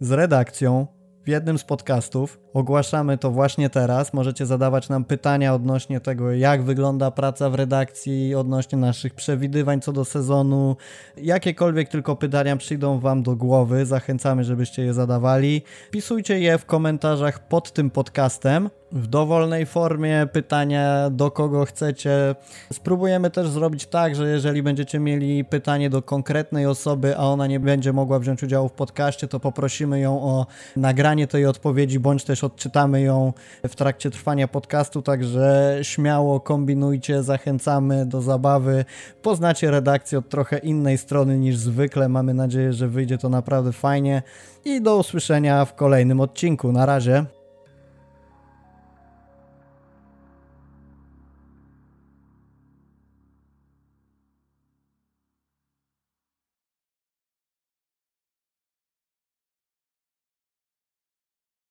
z 0.00 0.12
redakcją 0.12 0.86
w 1.24 1.28
jednym 1.28 1.58
z 1.58 1.64
podcastów. 1.64 2.40
Ogłaszamy 2.54 3.18
to 3.18 3.30
właśnie 3.30 3.70
teraz. 3.70 4.12
Możecie 4.12 4.46
zadawać 4.46 4.88
nam 4.88 5.04
pytania 5.04 5.54
odnośnie 5.54 6.00
tego, 6.00 6.32
jak 6.32 6.62
wygląda 6.62 7.10
praca 7.10 7.50
w 7.50 7.54
redakcji, 7.54 8.34
odnośnie 8.34 8.78
naszych 8.78 9.14
przewidywań 9.14 9.80
co 9.80 9.92
do 9.92 10.04
sezonu. 10.04 10.76
Jakiekolwiek 11.16 11.88
tylko 11.88 12.16
pytania 12.16 12.56
przyjdą 12.56 12.98
Wam 12.98 13.22
do 13.22 13.36
głowy, 13.36 13.86
zachęcamy, 13.86 14.44
żebyście 14.44 14.82
je 14.82 14.94
zadawali. 14.94 15.62
Pisujcie 15.90 16.40
je 16.40 16.58
w 16.58 16.66
komentarzach 16.66 17.48
pod 17.48 17.72
tym 17.72 17.90
podcastem 17.90 18.70
w 18.92 19.06
dowolnej 19.06 19.66
formie 19.66 20.26
pytania, 20.32 21.10
do 21.10 21.30
kogo 21.30 21.64
chcecie. 21.64 22.34
Spróbujemy 22.72 23.30
też 23.30 23.48
zrobić 23.48 23.86
tak, 23.86 24.16
że 24.16 24.28
jeżeli 24.28 24.62
będziecie 24.62 24.98
mieli 24.98 25.44
pytanie 25.44 25.90
do 25.90 26.02
konkretnej 26.02 26.66
osoby, 26.66 27.16
a 27.16 27.22
ona 27.22 27.46
nie 27.46 27.60
będzie 27.60 27.92
mogła 27.92 28.18
wziąć 28.18 28.42
udziału 28.42 28.68
w 28.68 28.72
podcaście, 28.72 29.28
to 29.28 29.40
poprosimy 29.40 30.00
ją 30.00 30.22
o 30.22 30.46
nagranie 30.76 31.26
tej 31.26 31.46
odpowiedzi, 31.46 32.00
bądź 32.00 32.24
też 32.24 32.39
odczytamy 32.44 33.00
ją 33.00 33.32
w 33.68 33.76
trakcie 33.76 34.10
trwania 34.10 34.48
podcastu, 34.48 35.02
także 35.02 35.78
śmiało 35.82 36.40
kombinujcie, 36.40 37.22
zachęcamy 37.22 38.06
do 38.06 38.22
zabawy. 38.22 38.84
Poznacie 39.22 39.70
redakcję 39.70 40.18
od 40.18 40.28
trochę 40.28 40.58
innej 40.58 40.98
strony 40.98 41.38
niż 41.38 41.56
zwykle. 41.56 42.08
Mamy 42.08 42.34
nadzieję, 42.34 42.72
że 42.72 42.88
wyjdzie 42.88 43.18
to 43.18 43.28
naprawdę 43.28 43.72
fajnie 43.72 44.22
i 44.64 44.82
do 44.82 44.96
usłyszenia 44.96 45.64
w 45.64 45.74
kolejnym 45.74 46.20
odcinku. 46.20 46.72
Na 46.72 46.86
razie. 46.86 47.39